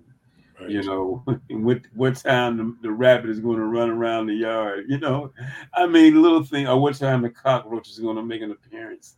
right. 0.59 0.69
You 0.69 0.83
know, 0.83 1.23
what 1.49 1.81
what 1.93 2.15
time 2.17 2.57
the, 2.57 2.75
the, 2.81 2.91
rabbit 2.91 3.29
is 3.29 3.39
going 3.39 3.59
to 3.59 3.65
run 3.65 3.89
around 3.89 4.27
the 4.27 4.33
yard. 4.33 4.85
You 4.87 4.99
know, 4.99 5.31
I 5.73 5.87
mean, 5.87 6.21
little 6.21 6.43
thing, 6.43 6.67
or 6.67 6.79
what 6.79 6.95
time 6.95 7.21
the 7.21 7.29
cockroach 7.29 7.89
is 7.89 7.99
going 7.99 8.17
to 8.17 8.23
make 8.23 8.41
an 8.41 8.51
appearance 8.51 9.15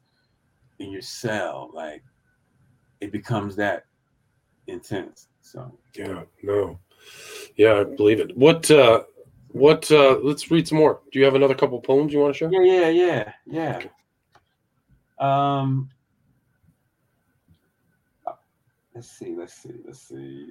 in 0.79 0.91
your 0.91 1.01
cell. 1.01 1.71
Like, 1.73 2.03
it 3.01 3.11
becomes 3.11 3.55
that 3.55 3.85
intense. 4.67 5.27
So 5.41 5.71
yeah, 5.95 6.23
no, 6.41 6.79
yeah, 7.55 7.81
I 7.81 7.83
believe 7.83 8.19
it. 8.19 8.35
What 8.37 8.69
uh, 8.71 9.03
what? 9.53 9.89
uh 9.91 10.17
Let's 10.21 10.51
read 10.51 10.67
some 10.67 10.79
more. 10.79 11.01
Do 11.11 11.19
you 11.19 11.25
have 11.25 11.35
another 11.35 11.55
couple 11.55 11.79
poems 11.79 12.11
you 12.11 12.19
want 12.19 12.35
to 12.35 12.37
share? 12.37 12.51
Yeah, 12.51 12.61
yeah, 12.61 12.89
yeah, 12.89 13.33
yeah. 13.45 13.77
Okay. 13.77 13.89
Um, 15.19 15.89
let's 18.93 19.09
see, 19.09 19.35
let's 19.37 19.53
see, 19.53 19.73
let's 19.85 19.99
see. 19.99 20.49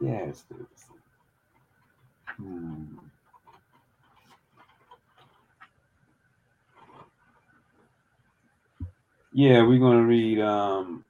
Yeah, 0.00 0.22
let's 0.26 0.42
do 0.42 0.66
this. 0.70 0.84
Hmm. 2.36 2.84
Yeah, 9.32 9.62
we're 9.62 9.78
gonna 9.78 10.02
read 10.02 10.40
um 10.40 11.04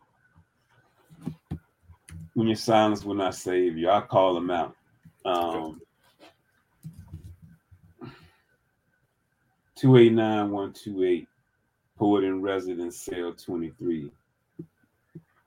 when 2.35 2.47
your 2.47 2.57
silence 2.57 3.05
will 3.05 3.15
not 3.15 3.35
save 3.35 3.77
you. 3.77 3.89
I'll 3.89 4.03
call 4.03 4.35
them 4.35 4.51
out. 4.51 4.75
Um 5.25 5.81
289128 9.77 11.29
poet 11.99 12.25
in 12.25 12.41
residence 12.41 12.99
cell 12.99 13.33
23 13.33 14.11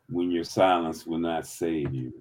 when 0.10 0.30
your 0.30 0.44
silence 0.44 1.06
will 1.06 1.18
not 1.18 1.48
save 1.48 1.94
you. 1.94 2.14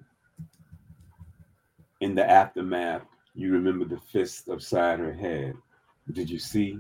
In 2.00 2.14
the 2.14 2.28
aftermath 2.28 3.02
you 3.34 3.52
remember 3.52 3.84
the 3.84 3.98
fist 3.98 4.48
upside 4.48 4.98
her 5.00 5.12
head. 5.12 5.54
Did 6.12 6.30
you 6.30 6.38
see? 6.38 6.78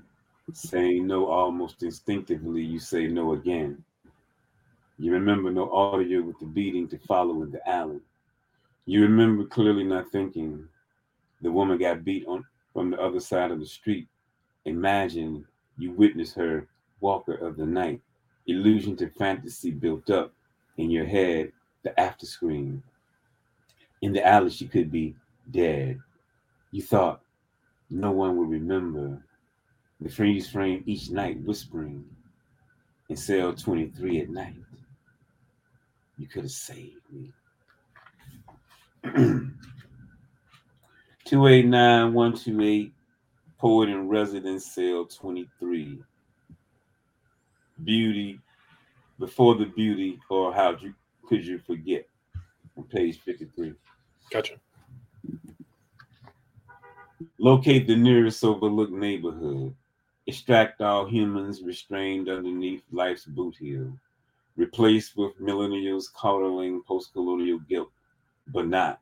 Saying 0.52 1.06
no 1.06 1.26
almost 1.26 1.82
instinctively 1.82 2.62
you 2.62 2.78
say 2.78 3.06
no 3.06 3.32
again 3.32 3.82
you 4.98 5.12
remember 5.12 5.50
no 5.50 5.70
audio 5.72 6.22
with 6.22 6.38
the 6.38 6.46
beating 6.46 6.88
to 6.88 6.98
follow 6.98 7.42
in 7.42 7.50
the 7.50 7.68
alley. 7.68 8.00
You 8.86 9.02
remember 9.02 9.44
clearly 9.44 9.84
not 9.84 10.10
thinking 10.10 10.68
the 11.42 11.50
woman 11.50 11.78
got 11.78 12.04
beat 12.04 12.26
on 12.26 12.44
from 12.72 12.90
the 12.90 13.00
other 13.00 13.20
side 13.20 13.50
of 13.50 13.58
the 13.58 13.66
street. 13.66 14.06
Imagine 14.66 15.44
you 15.78 15.92
witness 15.92 16.32
her 16.34 16.68
walker 17.00 17.34
of 17.34 17.56
the 17.56 17.66
night. 17.66 18.00
Illusion 18.46 18.96
to 18.96 19.08
fantasy 19.10 19.70
built 19.70 20.10
up 20.10 20.32
in 20.76 20.90
your 20.90 21.06
head 21.06 21.50
the 21.82 21.98
after 21.98 22.26
screen. 22.26 22.82
In 24.02 24.12
the 24.12 24.26
alley 24.26 24.50
she 24.50 24.66
could 24.66 24.92
be 24.92 25.14
dead. 25.50 25.98
You 26.70 26.82
thought 26.82 27.20
no 27.90 28.10
one 28.10 28.36
would 28.36 28.50
remember 28.50 29.22
the 30.00 30.08
freeze 30.08 30.48
frame 30.48 30.82
each 30.86 31.10
night 31.10 31.40
whispering 31.42 32.04
in 33.08 33.16
cell 33.16 33.52
23 33.52 34.20
at 34.20 34.28
night. 34.30 34.54
You 36.18 36.26
could 36.26 36.42
have 36.42 36.50
saved 36.50 37.02
me. 37.10 37.32
289128, 41.24 42.92
poet 43.58 43.88
in 43.88 44.08
residence 44.08 44.66
cell 44.74 45.04
23. 45.06 46.02
Beauty, 47.82 48.40
before 49.18 49.56
the 49.56 49.66
beauty, 49.66 50.20
or 50.30 50.54
how 50.54 50.76
you, 50.76 50.94
could 51.28 51.44
you 51.44 51.58
forget? 51.58 52.06
On 52.76 52.84
page 52.84 53.18
53. 53.20 53.74
Gotcha. 54.30 54.54
Locate 57.38 57.86
the 57.86 57.96
nearest 57.96 58.44
overlooked 58.44 58.92
neighborhood 58.92 59.74
extract 60.26 60.80
all 60.80 61.06
humans 61.06 61.62
restrained 61.62 62.28
underneath 62.28 62.82
life's 62.92 63.24
boot 63.24 63.56
heel, 63.58 63.92
replaced 64.56 65.16
with 65.16 65.40
millennials 65.40 66.12
coddling 66.12 66.82
post-colonial 66.86 67.58
guilt, 67.68 67.90
but 68.48 68.66
not. 68.66 69.00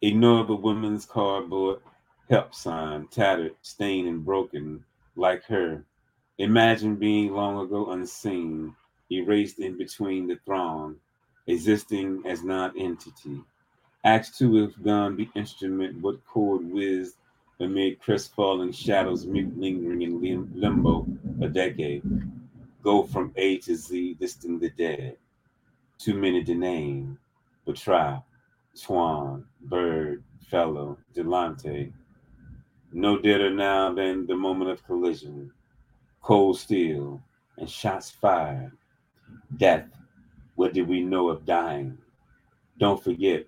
Ignore 0.00 0.44
the 0.44 0.56
woman's 0.56 1.06
cardboard 1.06 1.80
help 2.28 2.54
sign, 2.54 3.06
tattered, 3.08 3.54
stained, 3.62 4.08
and 4.08 4.24
broken, 4.24 4.84
like 5.16 5.44
her. 5.44 5.84
Imagine 6.38 6.96
being 6.96 7.32
long 7.32 7.64
ago 7.64 7.90
unseen, 7.90 8.74
erased 9.10 9.58
in 9.58 9.76
between 9.76 10.26
the 10.26 10.38
throng, 10.46 10.96
existing 11.46 12.22
as 12.26 12.42
non-entity. 12.42 13.40
Ask 14.04 14.38
to 14.38 14.64
if 14.64 14.82
gone 14.82 15.14
be 15.14 15.30
instrument, 15.34 16.00
what 16.00 16.24
chord 16.26 16.64
whizzed 16.64 17.16
amid 17.60 18.00
crestfallen 18.00 18.72
shadows, 18.72 19.26
mute 19.26 19.56
lingering 19.58 20.02
in 20.02 20.50
limbo 20.54 21.06
a 21.40 21.48
decade. 21.48 22.02
Go 22.82 23.04
from 23.04 23.32
A 23.36 23.58
to 23.58 23.76
Z, 23.76 24.16
listing 24.20 24.58
the 24.58 24.70
dead. 24.70 25.16
Too 25.98 26.14
many 26.14 26.42
to 26.44 26.54
name, 26.54 27.18
but 27.64 27.76
try. 27.76 28.20
Swan, 28.74 29.44
Bird, 29.60 30.24
Fellow, 30.50 30.98
Delante. 31.14 31.92
No 32.92 33.18
deader 33.18 33.50
now 33.50 33.92
than 33.92 34.26
the 34.26 34.34
moment 34.34 34.70
of 34.70 34.84
collision. 34.84 35.52
Cold 36.22 36.58
steel 36.58 37.22
and 37.58 37.70
shots 37.70 38.10
fired. 38.10 38.72
Death, 39.56 39.88
what 40.56 40.74
did 40.74 40.88
we 40.88 41.02
know 41.02 41.28
of 41.28 41.46
dying? 41.46 41.96
Don't 42.78 43.02
forget, 43.02 43.46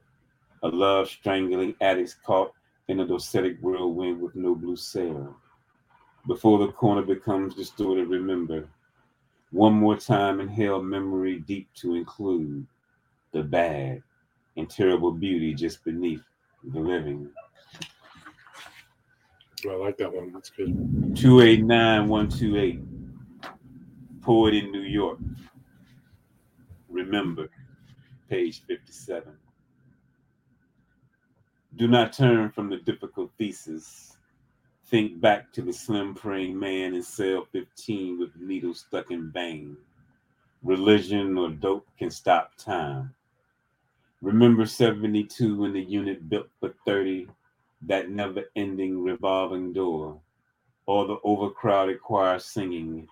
a 0.62 0.68
love 0.68 1.08
strangling 1.08 1.74
addicts 1.80 2.14
caught 2.24 2.52
in 2.88 3.00
a 3.00 3.06
docetic 3.06 3.58
whirlwind 3.60 4.20
with 4.20 4.36
no 4.36 4.54
blue 4.54 4.76
sail. 4.76 5.36
Before 6.26 6.58
the 6.58 6.72
corner 6.72 7.02
becomes 7.02 7.54
distorted, 7.54 8.08
remember 8.08 8.68
one 9.54 9.72
more 9.72 9.96
time 9.96 10.40
inhale 10.40 10.82
memory 10.82 11.38
deep 11.38 11.68
to 11.74 11.94
include 11.94 12.66
the 13.30 13.40
bad 13.40 14.02
and 14.56 14.68
terrible 14.68 15.12
beauty 15.12 15.54
just 15.54 15.84
beneath 15.84 16.24
the 16.72 16.80
living. 16.80 17.30
I 19.64 19.74
like 19.76 19.96
that 19.98 20.12
one. 20.12 20.32
That's 20.32 20.50
good. 20.50 20.74
289128. 21.16 22.80
Poet 24.22 24.54
in 24.54 24.72
New 24.72 24.82
York. 24.82 25.18
Remember, 26.88 27.48
page 28.28 28.62
57. 28.66 29.32
Do 31.76 31.86
not 31.86 32.12
turn 32.12 32.50
from 32.50 32.68
the 32.68 32.78
difficult 32.78 33.30
thesis. 33.38 34.16
Think 34.94 35.20
back 35.20 35.52
to 35.54 35.62
the 35.62 35.72
slim 35.72 36.14
praying 36.14 36.56
man 36.56 36.94
in 36.94 37.02
cell 37.02 37.48
15 37.50 38.16
with 38.16 38.30
needles 38.36 38.84
stuck 38.86 39.10
in 39.10 39.32
vein. 39.32 39.76
Religion 40.62 41.36
or 41.36 41.50
dope 41.50 41.88
can 41.98 42.12
stop 42.12 42.52
time. 42.56 43.12
Remember 44.22 44.64
72 44.64 45.56
when 45.56 45.72
the 45.72 45.82
unit 45.82 46.28
built 46.28 46.46
for 46.60 46.72
30, 46.86 47.26
that 47.82 48.10
never 48.10 48.44
ending 48.54 49.02
revolving 49.02 49.72
door, 49.72 50.20
or 50.86 51.08
the 51.08 51.18
overcrowded 51.24 52.00
choir 52.00 52.38
singing, 52.38 53.08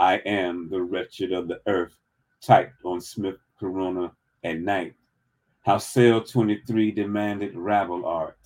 I 0.00 0.16
am 0.26 0.68
the 0.68 0.82
wretched 0.82 1.30
of 1.30 1.46
the 1.46 1.60
earth, 1.68 1.96
typed 2.40 2.84
on 2.84 3.00
Smith 3.00 3.38
Corona 3.60 4.10
at 4.42 4.58
night 4.58 4.94
how 5.62 5.78
cell 5.78 6.20
23 6.20 6.90
demanded 6.90 7.54
rabble 7.54 8.04
art. 8.04 8.36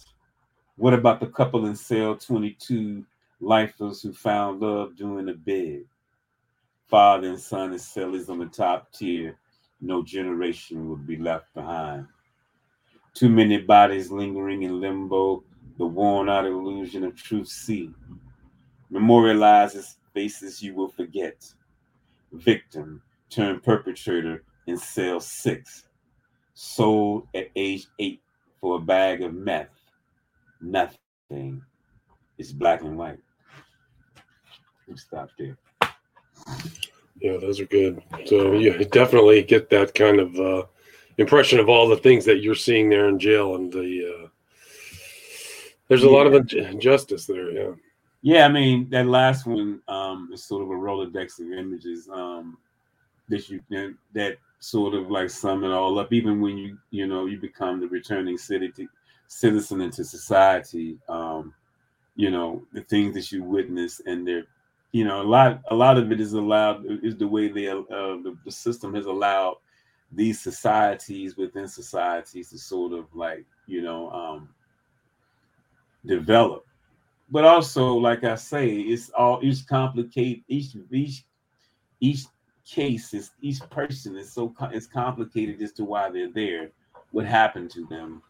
What 0.78 0.94
about 0.94 1.18
the 1.18 1.26
couple 1.26 1.66
in 1.66 1.74
cell 1.74 2.14
22, 2.14 3.04
lifers 3.40 4.00
who 4.00 4.12
found 4.12 4.60
love 4.60 4.94
during 4.94 5.26
the 5.26 5.32
bed? 5.32 5.82
Father 6.86 7.30
and 7.30 7.40
son 7.40 7.72
and 7.72 7.80
cellies 7.80 8.28
on 8.28 8.38
the 8.38 8.46
top 8.46 8.92
tier, 8.92 9.36
no 9.80 10.04
generation 10.04 10.88
would 10.88 11.04
be 11.04 11.16
left 11.16 11.52
behind. 11.52 12.06
Too 13.12 13.28
many 13.28 13.58
bodies 13.58 14.12
lingering 14.12 14.62
in 14.62 14.80
limbo, 14.80 15.42
the 15.78 15.84
worn 15.84 16.28
out 16.28 16.46
illusion 16.46 17.02
of 17.02 17.16
truth 17.16 17.48
see. 17.48 17.92
Memorializes 18.92 19.96
faces 20.14 20.62
you 20.62 20.76
will 20.76 20.90
forget. 20.90 21.44
Victim 22.32 23.02
turned 23.30 23.64
perpetrator 23.64 24.44
in 24.68 24.76
cell 24.76 25.18
six 25.18 25.88
sold 26.54 27.26
at 27.34 27.48
age 27.56 27.88
eight 27.98 28.22
for 28.60 28.76
a 28.76 28.80
bag 28.80 29.22
of 29.22 29.34
meth. 29.34 29.77
Nothing. 30.60 31.62
It's 32.38 32.52
black 32.52 32.82
and 32.82 32.96
white. 32.96 33.18
We 34.86 34.96
stop 34.96 35.30
there. 35.38 35.56
Yeah, 37.20 37.36
those 37.38 37.60
are 37.60 37.66
good. 37.66 38.02
So 38.26 38.52
you 38.52 38.84
definitely 38.84 39.42
get 39.42 39.70
that 39.70 39.94
kind 39.94 40.20
of 40.20 40.38
uh, 40.38 40.64
impression 41.18 41.58
of 41.58 41.68
all 41.68 41.88
the 41.88 41.96
things 41.96 42.24
that 42.24 42.42
you're 42.42 42.54
seeing 42.54 42.88
there 42.88 43.08
in 43.08 43.18
jail, 43.18 43.56
and 43.56 43.72
the 43.72 44.24
uh, 44.24 44.28
there's 45.88 46.04
a 46.04 46.06
yeah. 46.06 46.12
lot 46.12 46.26
of 46.26 46.52
injustice 46.52 47.26
there. 47.26 47.50
Yeah. 47.50 47.72
Yeah, 48.22 48.46
I 48.46 48.48
mean 48.48 48.88
that 48.90 49.06
last 49.06 49.46
one, 49.46 49.80
um, 49.86 50.30
a 50.32 50.36
sort 50.36 50.62
of 50.62 50.70
a 50.70 50.74
rolodex 50.74 51.38
of 51.40 51.52
images 51.52 52.08
um, 52.12 52.58
that 53.28 53.48
you 53.48 53.60
that 54.12 54.36
sort 54.58 54.94
of 54.94 55.10
like 55.10 55.30
sum 55.30 55.62
it 55.62 55.70
all 55.70 55.98
up. 55.98 56.12
Even 56.12 56.40
when 56.40 56.58
you 56.58 56.78
you 56.90 57.06
know 57.06 57.26
you 57.26 57.38
become 57.38 57.78
the 57.80 57.88
returning 57.88 58.36
city 58.36 58.72
citizen 59.28 59.80
into 59.80 60.04
society, 60.04 60.98
um, 61.08 61.54
you 62.18 62.30
know 62.30 62.66
the 62.72 62.82
things 62.82 63.14
that 63.14 63.32
you 63.32 63.42
witness 63.42 64.02
and 64.04 64.26
they're 64.26 64.44
you 64.92 65.04
know 65.04 65.22
a 65.22 65.28
lot 65.28 65.62
a 65.70 65.74
lot 65.74 65.96
of 65.96 66.10
it 66.12 66.20
is 66.20 66.32
allowed 66.32 66.84
is 67.02 67.16
the 67.16 67.26
way 67.26 67.48
they 67.48 67.68
uh, 67.68 67.84
the, 67.88 68.36
the 68.44 68.50
system 68.50 68.92
has 68.92 69.06
allowed 69.06 69.56
these 70.10 70.40
societies 70.40 71.36
within 71.36 71.68
societies 71.68 72.50
to 72.50 72.58
sort 72.58 72.92
of 72.92 73.06
like 73.14 73.46
you 73.66 73.80
know 73.80 74.10
um, 74.10 74.48
develop. 76.04 76.66
But 77.30 77.44
also 77.44 77.94
like 77.94 78.24
i 78.24 78.34
say 78.34 78.68
it's 78.70 79.10
all 79.10 79.38
each 79.42 79.66
complicate 79.66 80.42
each 80.48 80.74
each 80.90 81.24
each 82.00 82.24
case 82.66 83.14
is 83.14 83.30
each 83.40 83.60
person 83.70 84.16
is 84.16 84.32
so 84.32 84.54
it's 84.72 84.86
complicated 84.86 85.62
as 85.62 85.72
to 85.72 85.84
why 85.84 86.10
they're 86.10 86.32
there 86.32 86.70
what 87.12 87.26
happened 87.26 87.70
to 87.70 87.86
them 87.86 88.22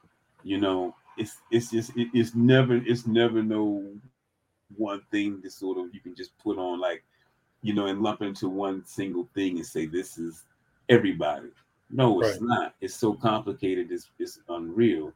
you 0.49 0.59
know 0.59 0.95
it's 1.19 1.37
it's 1.51 1.71
just 1.71 1.95
it, 1.95 2.09
it's 2.15 2.35
never 2.35 2.77
it's 2.77 3.07
never 3.07 3.43
no 3.43 3.85
one 4.77 5.03
thing 5.11 5.43
to 5.43 5.51
sort 5.51 5.77
of 5.77 5.93
you 5.93 6.01
can 6.01 6.15
just 6.15 6.37
put 6.39 6.57
on 6.57 6.81
like 6.81 7.05
you 7.61 7.75
know 7.75 7.87
and 7.87 8.01
lump 8.01 8.23
into 8.23 8.49
one 8.49 8.83
single 8.87 9.29
thing 9.35 9.57
and 9.57 9.67
say 9.67 9.85
this 9.85 10.17
is 10.17 10.45
everybody. 10.89 11.49
No 11.91 12.21
it's 12.23 12.41
right. 12.41 12.43
not. 12.43 12.75
It's 12.81 12.95
so 12.95 13.13
complicated 13.13 13.91
it's, 13.91 14.09
it's 14.19 14.41
unreal. 14.49 15.13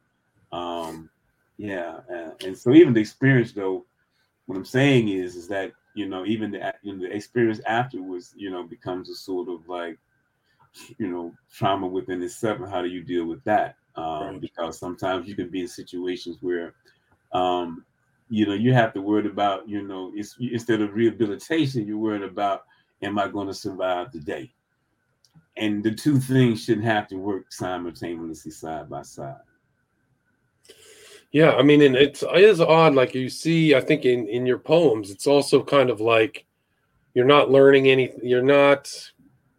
Um 0.51 1.09
yeah 1.57 1.99
uh, 2.11 2.31
and 2.45 2.57
so 2.57 2.73
even 2.73 2.93
the 2.93 2.99
experience 2.99 3.51
though 3.51 3.85
what 4.47 4.55
i'm 4.57 4.65
saying 4.65 5.07
is 5.07 5.35
is 5.35 5.47
that 5.47 5.71
you 5.93 6.09
know 6.09 6.25
even 6.25 6.49
the 6.49 6.73
you 6.81 6.93
know, 6.93 7.07
the 7.07 7.15
experience 7.15 7.61
afterwards 7.67 8.33
you 8.35 8.49
know 8.49 8.63
becomes 8.63 9.07
a 9.07 9.13
sort 9.13 9.47
of 9.47 9.69
like 9.69 9.99
you 10.97 11.07
know 11.07 11.31
trauma 11.53 11.85
within 11.85 12.23
itself 12.23 12.59
and 12.59 12.71
how 12.71 12.81
do 12.81 12.87
you 12.87 13.03
deal 13.03 13.25
with 13.25 13.41
that 13.43 13.75
um, 13.95 14.39
because 14.39 14.79
sometimes 14.79 15.27
you 15.27 15.35
can 15.35 15.49
be 15.49 15.61
in 15.61 15.67
situations 15.67 16.37
where 16.41 16.73
um, 17.33 17.85
you 18.29 18.45
know 18.45 18.53
you 18.53 18.73
have 18.73 18.93
to 18.93 19.01
worry 19.01 19.27
about 19.27 19.67
you 19.67 19.81
know 19.81 20.11
it's, 20.15 20.35
instead 20.39 20.81
of 20.81 20.93
rehabilitation 20.93 21.85
you're 21.85 21.97
worried 21.97 22.23
about 22.23 22.63
am 23.01 23.19
i 23.19 23.27
going 23.27 23.47
to 23.47 23.53
survive 23.53 24.11
the 24.11 24.19
day? 24.19 24.51
And 25.57 25.83
the 25.83 25.91
two 25.91 26.19
things 26.19 26.63
shouldn't 26.63 26.85
have 26.85 27.07
to 27.09 27.15
work 27.15 27.51
simultaneously 27.51 28.51
side 28.51 28.89
by 28.89 29.03
side. 29.03 29.35
Yeah 31.31 31.51
i 31.53 31.63
mean 31.63 31.81
and 31.81 31.95
it's 31.95 32.21
it 32.21 32.43
is 32.43 32.61
odd 32.61 32.93
like 32.93 33.15
you 33.15 33.27
see 33.27 33.73
i 33.75 33.81
think 33.81 34.05
in 34.05 34.27
in 34.27 34.45
your 34.45 34.59
poems 34.59 35.09
it's 35.09 35.25
also 35.25 35.63
kind 35.63 35.89
of 35.89 35.99
like 35.99 36.45
you're 37.15 37.25
not 37.25 37.49
learning 37.49 37.87
anything 37.87 38.19
you're 38.23 38.43
not 38.43 38.87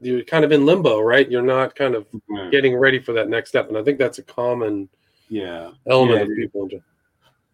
you're 0.05 0.25
kind 0.25 0.45
of 0.45 0.53
in 0.53 0.67
limbo 0.67 1.01
right? 1.01 1.31
You're 1.31 1.43
not 1.43 1.75
kind 1.75 1.95
of 1.95 2.07
getting 2.51 2.77
ready 2.77 3.01
for 3.01 3.13
that 3.13 3.29
next 3.29 3.49
step 3.51 3.69
and 3.69 3.79
i 3.79 3.83
think 3.83 3.99
that's 3.99 4.19
a 4.19 4.23
common 4.23 4.89
yeah. 5.29 5.71
element 5.89 6.19
yeah, 6.19 6.33
of 6.33 6.37
people 6.37 6.69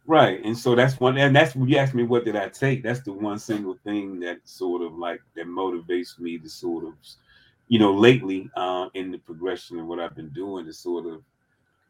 right 0.07 0.45
and 0.45 0.57
so 0.57 0.75
that's 0.75 0.99
one 0.99 1.17
and 1.19 1.35
that's 1.35 1.55
when 1.55 1.69
you 1.69 1.77
asked 1.77 1.95
me 1.95 2.03
what 2.03 2.25
did 2.25 2.35
i 2.35 2.49
take 2.49 2.83
that's 2.83 3.01
the 3.01 3.13
one 3.13 3.39
single 3.39 3.77
thing 3.85 4.19
that 4.19 4.39
sort 4.45 4.83
of 4.83 4.95
like 4.95 5.21
that 5.37 5.47
motivates 5.47 6.19
me 6.19 6.39
to 6.39 6.49
sort 6.49 6.85
of 6.85 6.95
you 7.71 7.79
know, 7.79 7.95
lately 7.95 8.51
uh, 8.57 8.89
in 8.95 9.13
the 9.13 9.19
progression 9.19 9.79
of 9.79 9.87
what 9.87 10.01
I've 10.01 10.17
been 10.17 10.31
doing 10.31 10.67
is 10.67 10.77
sort 10.77 11.07
of 11.07 11.23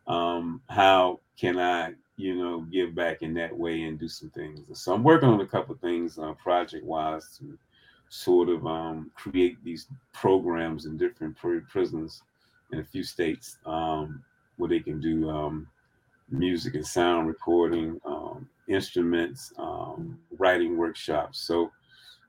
um, 0.06 0.60
how 0.68 1.20
can 1.38 1.58
I, 1.58 1.94
you 2.18 2.36
know, 2.36 2.60
give 2.70 2.94
back 2.94 3.22
in 3.22 3.32
that 3.34 3.56
way 3.56 3.84
and 3.84 3.98
do 3.98 4.06
some 4.06 4.28
things. 4.28 4.60
So 4.78 4.92
I'm 4.92 5.02
working 5.02 5.30
on 5.30 5.40
a 5.40 5.46
couple 5.46 5.74
of 5.74 5.80
things 5.80 6.18
uh, 6.18 6.34
project 6.34 6.84
wise 6.84 7.38
to 7.38 7.58
sort 8.10 8.48
of 8.48 8.66
um, 8.66 9.10
create 9.14 9.56
these 9.64 9.86
programs 10.12 10.84
in 10.84 10.98
different 10.98 11.36
prisons 11.36 12.22
in 12.72 12.80
a 12.80 12.84
few 12.84 13.02
states 13.02 13.58
um, 13.66 14.22
where 14.56 14.68
they 14.68 14.80
can 14.80 15.00
do 15.00 15.30
um, 15.30 15.66
music 16.30 16.74
and 16.74 16.86
sound 16.86 17.26
recording, 17.26 18.00
um, 18.04 18.48
instruments, 18.68 19.52
um, 19.58 20.18
writing 20.38 20.76
workshops. 20.76 21.40
So 21.40 21.70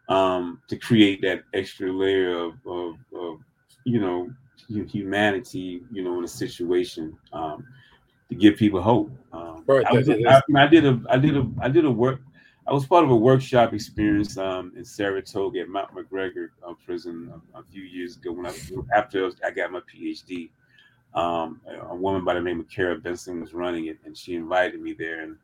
um, 0.08 0.62
to 0.68 0.78
create 0.78 1.22
that 1.22 1.44
extra 1.54 1.92
layer 1.92 2.38
of, 2.38 2.54
of, 2.66 2.96
of, 3.14 3.40
you 3.84 4.00
know 4.00 4.30
humanity, 4.68 5.82
you 5.92 6.04
know, 6.04 6.18
in 6.18 6.24
a 6.24 6.28
situation 6.28 7.18
um, 7.34 7.66
to 8.30 8.36
give 8.36 8.56
people 8.56 8.82
hope. 8.82 9.12
Um, 9.34 9.64
right. 9.68 9.86
I, 9.86 9.94
was, 9.94 10.10
I, 10.10 10.42
I, 10.56 10.68
did 10.68 10.86
a 10.86 11.02
I 11.10 11.18
did 11.18 11.38
a 11.38 11.50
I 11.60 11.70
did 11.70 11.86
a 11.86 11.92
work. 11.92 12.22
I 12.72 12.74
was 12.74 12.86
part 12.86 13.04
of 13.04 13.12
a 13.12 13.16
workshop 13.16 13.74
experience 13.74 14.38
um, 14.38 14.72
in 14.78 14.86
Saratoga 14.86 15.60
at 15.60 15.68
Mount 15.68 15.94
McGregor 15.94 16.52
uh, 16.66 16.72
prison 16.86 17.30
a, 17.54 17.60
a, 17.60 17.64
few 17.64 17.84
years 17.84 18.16
ago 18.16 18.32
when 18.32 18.46
I 18.46 18.54
after 18.96 19.30
I 19.46 19.52
got 19.52 19.74
my 19.74 19.82
PhD. 19.82 20.52
Um, 21.14 21.60
a 21.90 21.94
woman 21.94 22.24
by 22.24 22.36
the 22.36 22.40
name 22.40 22.62
of 22.62 22.70
Kara 22.70 22.98
Benson 22.98 23.42
was 23.42 23.54
running 23.54 23.88
it, 23.88 23.98
and 24.06 24.16
she 24.16 24.36
invited 24.36 24.80
me 24.80 24.94
there, 24.94 25.20
and 25.20 25.36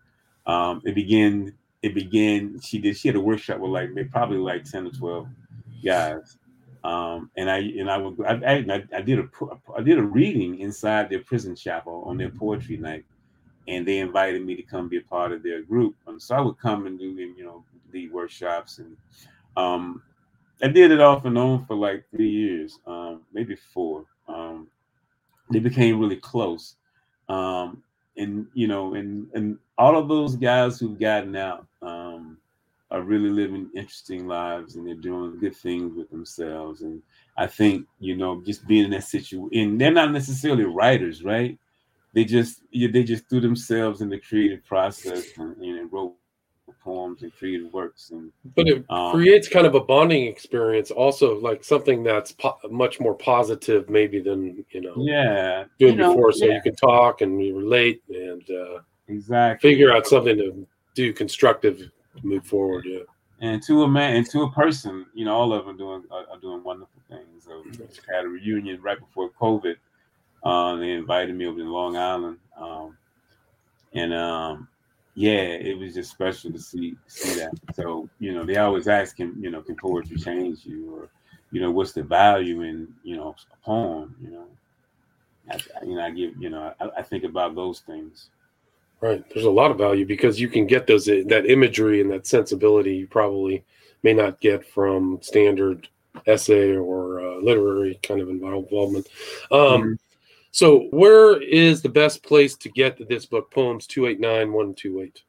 um, 0.45 0.81
it 0.85 0.95
began 0.95 1.53
it 1.81 1.93
began. 1.93 2.61
She 2.61 2.79
did. 2.79 2.95
She 2.95 3.09
had 3.09 3.17
a 3.17 3.21
workshop 3.21 3.59
with 3.59 3.71
like 3.71 3.89
probably 4.09 4.37
like 4.37 4.63
ten 4.63 4.87
or 4.87 4.91
twelve 4.91 5.27
guys, 5.83 6.37
um, 6.85 7.29
and 7.35 7.51
I 7.51 7.57
and 7.57 7.91
I 7.91 7.97
would 7.97 8.25
I, 8.25 8.35
I, 8.53 8.83
I 8.95 9.01
did 9.01 9.19
a 9.19 9.27
I 9.77 9.81
did 9.81 9.97
a 9.97 10.03
reading 10.03 10.59
inside 10.59 11.09
their 11.09 11.23
prison 11.23 11.57
chapel 11.57 12.05
on 12.07 12.15
their 12.15 12.29
poetry 12.29 12.77
night, 12.77 13.03
and 13.67 13.87
they 13.87 13.99
invited 13.99 14.45
me 14.45 14.55
to 14.55 14.63
come 14.63 14.87
be 14.87 14.97
a 14.97 15.01
part 15.01 15.31
of 15.31 15.43
their 15.43 15.61
group. 15.61 15.95
And 16.07 16.21
so 16.21 16.35
I 16.35 16.41
would 16.41 16.57
come 16.57 16.87
and 16.87 16.97
do 16.97 17.05
you 17.05 17.43
know 17.43 17.63
lead 17.93 18.11
workshops, 18.11 18.79
and 18.79 18.95
um, 19.55 20.01
I 20.61 20.67
did 20.67 20.91
it 20.91 21.01
off 21.01 21.25
and 21.25 21.37
on 21.37 21.65
for 21.65 21.75
like 21.75 22.05
three 22.11 22.29
years, 22.29 22.79
um, 22.87 23.21
maybe 23.33 23.55
four. 23.55 24.05
Um, 24.27 24.67
they 25.51 25.59
became 25.59 25.99
really 25.99 26.17
close. 26.17 26.75
Um, 27.29 27.83
and 28.17 28.47
you 28.53 28.67
know, 28.67 28.95
and 28.95 29.27
and 29.33 29.57
all 29.77 29.97
of 29.97 30.07
those 30.07 30.35
guys 30.35 30.79
who've 30.79 30.99
gotten 30.99 31.35
out 31.35 31.67
um, 31.81 32.37
are 32.89 33.01
really 33.01 33.29
living 33.29 33.69
interesting 33.75 34.27
lives, 34.27 34.75
and 34.75 34.87
they're 34.87 34.95
doing 34.95 35.39
good 35.39 35.55
things 35.55 35.95
with 35.95 36.09
themselves. 36.09 36.81
And 36.81 37.01
I 37.37 37.47
think 37.47 37.85
you 37.99 38.15
know, 38.15 38.41
just 38.45 38.65
being 38.67 38.85
in 38.85 38.91
that 38.91 39.03
situation, 39.03 39.49
and 39.53 39.79
they're 39.79 39.91
not 39.91 40.11
necessarily 40.11 40.63
writers, 40.63 41.23
right? 41.23 41.57
They 42.13 42.25
just 42.25 42.61
they 42.71 43.03
just 43.03 43.29
threw 43.29 43.41
themselves 43.41 44.01
in 44.01 44.09
the 44.09 44.19
creative 44.19 44.65
process 44.65 45.37
and, 45.37 45.55
and 45.57 45.91
wrote 45.91 46.15
poems 46.83 47.21
and 47.23 47.33
creative 47.35 47.71
works 47.73 48.11
and 48.11 48.31
but 48.55 48.67
it 48.67 48.85
um, 48.89 49.11
creates 49.11 49.49
kind 49.49 49.67
of 49.67 49.75
a 49.75 49.79
bonding 49.79 50.25
experience 50.25 50.89
also 50.89 51.37
like 51.39 51.61
something 51.63 52.01
that's 52.01 52.31
po- 52.33 52.57
much 52.69 52.99
more 52.99 53.13
positive 53.13 53.89
maybe 53.89 54.19
than 54.21 54.63
you 54.71 54.81
know 54.81 54.93
yeah 54.97 55.65
doing 55.79 55.93
you 55.93 55.97
know, 55.97 56.13
before 56.13 56.31
so 56.31 56.45
yeah. 56.45 56.55
you 56.55 56.61
can 56.61 56.75
talk 56.75 57.21
and 57.21 57.43
you 57.43 57.57
relate 57.57 58.01
and 58.09 58.43
uh 58.51 58.79
exactly 59.09 59.69
figure 59.69 59.91
out 59.91 60.07
something 60.07 60.37
to 60.37 60.67
do 60.93 61.11
constructive 61.11 61.77
to 61.77 62.25
move 62.25 62.45
forward 62.45 62.85
yeah 62.87 62.99
and 63.39 63.61
to 63.61 63.83
a 63.83 63.87
man 63.87 64.15
and 64.15 64.29
to 64.29 64.43
a 64.43 64.51
person 64.51 65.05
you 65.13 65.25
know 65.25 65.35
all 65.35 65.53
of 65.53 65.65
them 65.65 65.77
doing 65.77 66.03
are, 66.09 66.25
are 66.31 66.39
doing 66.39 66.63
wonderful 66.63 67.01
things 67.09 67.45
so 67.45 67.51
mm-hmm. 67.51 68.13
had 68.13 68.25
a 68.25 68.27
reunion 68.27 68.81
right 68.81 68.99
before 68.99 69.29
covid 69.39 69.75
uh, 70.47 70.75
they 70.77 70.91
invited 70.91 71.35
me 71.35 71.45
over 71.45 71.59
to 71.59 71.63
long 71.63 71.97
island 71.97 72.37
um, 72.59 72.97
and 73.93 74.13
um, 74.13 74.67
yeah, 75.15 75.41
it 75.41 75.77
was 75.77 75.93
just 75.95 76.11
special 76.11 76.51
to 76.51 76.59
see 76.59 76.95
see 77.07 77.39
that. 77.39 77.51
So 77.73 78.09
you 78.19 78.33
know, 78.33 78.45
they 78.45 78.57
always 78.57 78.87
ask 78.87 79.17
him, 79.17 79.35
you 79.39 79.49
know, 79.49 79.61
can 79.61 79.75
poetry 79.75 80.17
change 80.17 80.65
you, 80.65 80.93
or 80.93 81.09
you 81.51 81.61
know, 81.61 81.71
what's 81.71 81.93
the 81.93 82.03
value 82.03 82.61
in 82.61 82.87
you 83.03 83.17
know 83.17 83.35
a 83.51 83.65
poem? 83.65 84.15
You 84.21 84.31
know, 84.31 84.45
I, 85.51 85.85
you 85.85 85.95
know, 85.95 86.01
I 86.01 86.11
give 86.11 86.37
you 86.39 86.49
know, 86.49 86.73
I, 86.79 86.89
I 86.97 87.01
think 87.01 87.23
about 87.23 87.55
those 87.55 87.79
things. 87.81 88.29
Right. 88.99 89.23
There's 89.31 89.45
a 89.45 89.51
lot 89.51 89.69
of 89.69 89.77
value 89.77 90.07
because 90.07 90.39
you 90.39 90.49
can 90.49 90.65
get 90.65 90.87
those 90.87 91.05
that 91.05 91.45
imagery 91.47 92.01
and 92.01 92.11
that 92.11 92.25
sensibility 92.25 92.95
you 92.95 93.07
probably 93.07 93.63
may 94.01 94.13
not 94.13 94.39
get 94.39 94.67
from 94.67 95.19
standard 95.21 95.87
essay 96.25 96.75
or 96.75 97.21
uh, 97.21 97.35
literary 97.37 97.99
kind 98.01 98.21
of 98.21 98.29
involvement. 98.29 99.07
Um, 99.51 99.59
mm-hmm. 99.59 99.93
So, 100.51 100.87
where 100.91 101.41
is 101.41 101.81
the 101.81 101.89
best 101.89 102.23
place 102.23 102.55
to 102.57 102.69
get 102.69 103.07
this 103.07 103.25
book, 103.25 103.51
Poems 103.51 103.85
289128? 103.87 105.23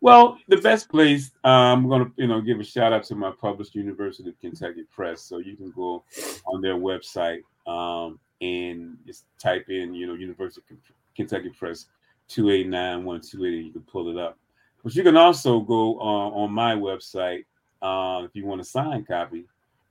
Well, 0.00 0.38
the 0.48 0.58
best 0.58 0.90
place, 0.90 1.30
uh, 1.44 1.48
I'm 1.48 1.88
going 1.88 2.04
to, 2.04 2.12
you 2.16 2.26
know, 2.26 2.40
give 2.40 2.60
a 2.60 2.64
shout 2.64 2.92
out 2.92 3.04
to 3.04 3.14
my 3.14 3.32
published 3.40 3.74
University 3.74 4.28
of 4.28 4.38
Kentucky 4.38 4.84
Press. 4.94 5.22
So 5.22 5.38
you 5.38 5.56
can 5.56 5.70
go 5.70 6.04
on 6.46 6.60
their 6.60 6.74
website 6.74 7.40
um, 7.66 8.18
and 8.42 8.98
just 9.06 9.24
type 9.38 9.70
in, 9.70 9.94
you 9.94 10.06
know, 10.06 10.12
University 10.12 10.62
of 10.70 10.76
Kentucky 11.16 11.48
Press 11.48 11.86
289128, 12.28 13.64
you 13.64 13.72
can 13.72 13.82
pull 13.82 14.10
it 14.10 14.18
up. 14.18 14.38
But 14.82 14.94
you 14.94 15.02
can 15.02 15.16
also 15.16 15.60
go 15.60 15.98
uh, 15.98 16.30
on 16.30 16.52
my 16.52 16.74
website 16.74 17.44
uh, 17.80 18.24
if 18.24 18.34
you 18.34 18.44
want 18.44 18.60
a 18.60 18.64
signed 18.64 19.08
copy, 19.08 19.46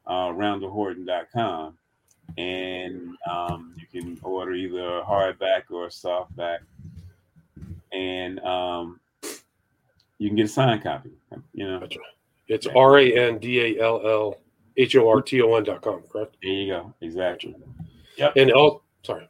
uh, 0.05 0.30
randallhorton.com 0.30 1.77
and 2.38 3.15
um, 3.29 3.75
you 3.77 3.86
can 4.01 4.19
order 4.23 4.53
either 4.53 4.97
a 4.99 5.03
hardback 5.03 5.63
or 5.69 5.86
a 5.86 5.89
softback, 5.89 6.59
and 7.91 8.39
um, 8.41 8.99
you 10.17 10.29
can 10.29 10.36
get 10.36 10.45
a 10.45 10.49
signed 10.49 10.84
copy. 10.84 11.11
You 11.53 11.67
know, 11.67 11.88
It's 12.47 12.67
R 12.67 12.97
A 12.99 13.29
N 13.29 13.38
D 13.39 13.59
A 13.77 13.84
L 13.84 14.01
L 14.07 14.38
H 14.77 14.95
O 14.95 15.09
R 15.09 15.21
T 15.21 15.41
O 15.41 15.55
N 15.55 15.63
dot 15.63 15.81
com, 15.81 16.01
correct? 16.11 16.38
There 16.41 16.51
you 16.51 16.67
go. 16.73 16.93
Exactly. 17.01 17.55
Yeah, 18.17 18.31
and 18.36 18.51
oh, 18.51 18.81
sorry, 19.03 19.27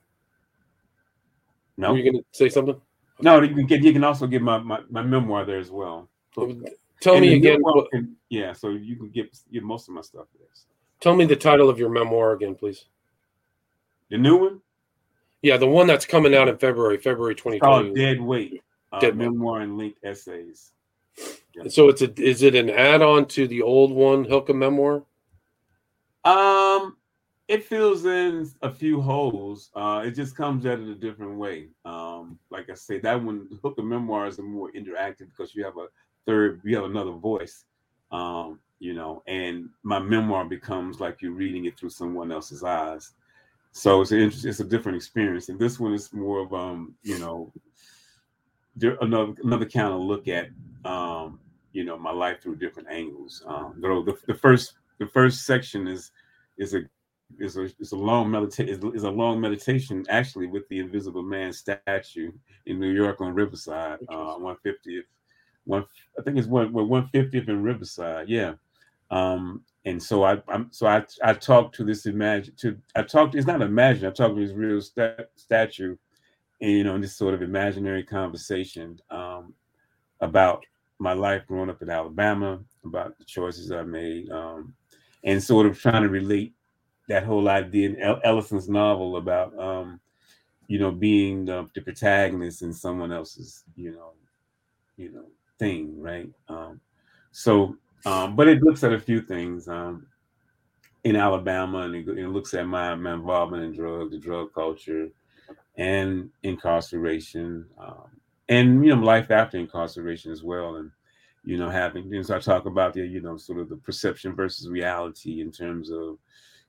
No, 1.77 1.91
were 1.91 1.97
you 1.97 2.03
going 2.11 2.21
to 2.21 2.25
say 2.31 2.49
something? 2.49 2.79
no, 3.21 3.41
you 3.41 3.53
can 3.55 3.65
get. 3.65 3.81
You 3.83 3.93
can 3.93 4.03
also 4.03 4.27
get 4.27 4.41
my 4.41 4.57
my, 4.59 4.79
my 4.89 5.01
memoir 5.03 5.45
there 5.45 5.59
as 5.59 5.71
well. 5.71 6.09
Tell 6.33 7.15
And 7.15 7.21
me 7.21 7.35
again. 7.35 7.59
what- 7.61 7.91
can- 7.91 8.15
yeah, 8.29 8.53
so 8.53 8.69
you 8.69 8.95
can 8.95 9.09
get 9.09 9.37
get 9.51 9.63
most 9.63 9.87
of 9.87 9.93
my 9.93 10.01
stuff 10.01 10.25
there. 10.37 10.47
Tell 10.99 11.15
me 11.15 11.25
the 11.25 11.35
title 11.35 11.69
of 11.69 11.77
your 11.77 11.89
memoir 11.89 12.31
again, 12.33 12.55
please. 12.55 12.85
The 14.13 14.19
new 14.19 14.37
one 14.37 14.61
Yeah, 15.41 15.57
the 15.57 15.67
one 15.67 15.87
that's 15.87 16.05
coming 16.05 16.35
out 16.35 16.47
in 16.47 16.55
February, 16.59 16.99
February 16.99 17.33
it's 17.33 17.41
called 17.41 17.95
2020. 17.95 17.95
Dead 17.95 18.21
Weight. 18.21 18.63
Uh, 18.91 18.99
Dead 18.99 19.17
Weight. 19.17 19.31
memoir 19.31 19.61
and 19.61 19.75
linked 19.75 20.05
essays. 20.05 20.71
So 21.67 21.89
it's 21.89 22.03
a 22.03 22.13
is 22.21 22.43
it 22.43 22.53
an 22.53 22.69
add-on 22.69 23.25
to 23.29 23.47
the 23.47 23.63
old 23.63 23.91
one, 23.91 24.23
Hilka 24.25 24.53
memoir? 24.53 25.01
Um, 26.23 26.95
it 27.47 27.63
fills 27.63 28.05
in 28.05 28.47
a 28.61 28.71
few 28.71 29.01
holes. 29.01 29.71
Uh, 29.73 30.03
it 30.05 30.11
just 30.11 30.37
comes 30.37 30.67
at 30.67 30.79
it 30.79 30.87
a 30.87 30.95
different 30.95 31.39
way. 31.39 31.69
Um, 31.83 32.37
like 32.51 32.69
I 32.69 32.75
say, 32.75 32.99
that 32.99 33.19
one 33.19 33.47
Hook 33.63 33.79
of 33.79 33.85
Memoirs 33.85 34.37
are 34.37 34.43
more 34.43 34.71
interactive 34.73 35.29
because 35.35 35.55
you 35.55 35.63
have 35.65 35.77
a 35.77 35.87
third, 36.27 36.61
you 36.63 36.75
have 36.75 36.85
another 36.85 37.13
voice. 37.13 37.65
Um, 38.11 38.59
you 38.77 38.93
know, 38.93 39.23
and 39.25 39.69
my 39.81 39.97
memoir 39.97 40.45
becomes 40.45 40.99
like 40.99 41.23
you're 41.23 41.31
reading 41.31 41.65
it 41.65 41.79
through 41.79 41.89
someone 41.89 42.31
else's 42.31 42.63
eyes. 42.63 43.13
So 43.73 44.01
it's 44.01 44.11
an 44.11 44.19
interest, 44.19 44.45
it's 44.45 44.59
a 44.59 44.63
different 44.63 44.95
experience, 44.95 45.49
and 45.49 45.59
this 45.59 45.79
one 45.79 45.93
is 45.93 46.13
more 46.13 46.39
of 46.39 46.53
um, 46.53 46.93
you 47.01 47.17
know, 47.17 47.51
there, 48.75 48.97
another 49.01 49.33
another 49.43 49.65
kind 49.65 49.91
of 49.91 49.99
look 49.99 50.27
at 50.27 50.49
um, 50.85 51.39
you 51.71 51.83
know, 51.83 51.97
my 51.97 52.11
life 52.11 52.41
through 52.41 52.57
different 52.57 52.89
angles. 52.89 53.43
Um, 53.47 53.73
though 53.77 54.03
the, 54.03 54.15
the 54.27 54.35
first 54.35 54.73
the 54.99 55.07
first 55.07 55.45
section 55.45 55.87
is 55.87 56.11
is 56.57 56.75
a 56.75 56.81
is 57.39 57.57
a 57.57 57.63
is 57.79 57.93
a 57.93 57.97
long 57.97 58.29
meditation 58.29 58.93
is, 58.93 59.03
a 59.03 59.09
long 59.09 59.41
meditation 59.41 60.05
actually 60.07 60.45
with 60.45 60.67
the 60.69 60.79
Invisible 60.79 61.23
Man 61.23 61.51
statue 61.51 62.31
in 62.67 62.79
New 62.79 62.91
York 62.91 63.21
on 63.21 63.33
Riverside, 63.33 63.97
uh, 64.07 64.37
150th, 64.37 65.01
one 65.65 65.83
I 66.19 66.21
think 66.21 66.37
it's 66.37 66.47
one 66.47 66.71
well, 66.71 66.85
150th 66.85 67.49
in 67.49 67.63
Riverside, 67.63 68.29
yeah. 68.29 68.53
Um, 69.13 69.63
and 69.85 70.01
so 70.01 70.23
I 70.23 70.41
I'm 70.47 70.67
so 70.71 70.87
I 70.87 71.03
I 71.23 71.33
talked 71.33 71.75
to 71.75 71.83
this 71.83 72.05
imagine 72.05 72.55
to 72.57 72.77
I 72.95 73.03
talked 73.03 73.35
it's 73.35 73.47
not 73.47 73.61
imagine 73.61 74.07
I 74.07 74.11
talked 74.11 74.35
to 74.35 74.45
this 74.45 74.55
real 74.55 74.81
sta- 74.81 75.25
statue, 75.35 75.95
and 76.61 76.71
you 76.71 76.83
know 76.83 76.95
in 76.95 77.01
this 77.01 77.15
sort 77.15 77.33
of 77.33 77.41
imaginary 77.41 78.03
conversation 78.03 78.99
um, 79.11 79.53
about 80.21 80.65
my 80.99 81.13
life 81.13 81.45
growing 81.47 81.69
up 81.69 81.81
in 81.81 81.89
Alabama, 81.89 82.59
about 82.85 83.17
the 83.19 83.25
choices 83.25 83.71
I 83.71 83.83
made, 83.83 84.31
um, 84.31 84.73
and 85.23 85.43
sort 85.43 85.67
of 85.67 85.79
trying 85.79 86.03
to 86.03 86.09
relate 86.09 86.53
that 87.09 87.23
whole 87.23 87.49
idea 87.49 87.89
in 87.89 88.01
El- 88.01 88.21
Ellison's 88.23 88.69
novel 88.69 89.17
about, 89.17 89.57
um, 89.59 89.99
you 90.67 90.79
know, 90.79 90.91
being 90.91 91.45
the, 91.45 91.67
the 91.75 91.81
protagonist 91.81 92.61
in 92.61 92.73
someone 92.73 93.11
else's, 93.11 93.63
you 93.75 93.91
know, 93.91 94.13
you 94.95 95.11
know, 95.11 95.25
thing, 95.59 95.99
right? 96.01 96.29
Um, 96.47 96.79
so, 97.31 97.75
um, 98.05 98.35
but 98.35 98.47
it 98.47 98.61
looks 98.63 98.83
at 98.83 98.93
a 98.93 98.99
few 98.99 99.21
things 99.21 99.67
um, 99.67 100.07
in 101.03 101.15
Alabama, 101.15 101.79
and 101.79 101.95
it, 101.95 102.07
it 102.17 102.29
looks 102.29 102.53
at 102.53 102.67
my, 102.67 102.95
my 102.95 103.13
involvement 103.13 103.63
in 103.63 103.73
drugs, 103.73 104.11
the 104.11 104.17
drug 104.19 104.53
culture, 104.53 105.09
and 105.77 106.29
incarceration. 106.43 107.65
Um, 107.79 108.09
and 108.49 108.83
you 108.85 108.95
know 108.95 109.01
life 109.01 109.31
after 109.31 109.57
incarceration 109.57 110.31
as 110.31 110.43
well 110.43 110.75
and 110.75 110.91
you 111.45 111.57
know 111.57 111.69
having 111.69 112.13
and 112.13 112.25
so 112.25 112.35
i 112.35 112.39
talk 112.39 112.65
about 112.65 112.93
the 112.93 113.01
you 113.01 113.21
know 113.21 113.37
sort 113.37 113.59
of 113.59 113.69
the 113.69 113.77
perception 113.77 114.35
versus 114.35 114.69
reality 114.69 115.41
in 115.41 115.51
terms 115.51 115.89
of 115.91 116.17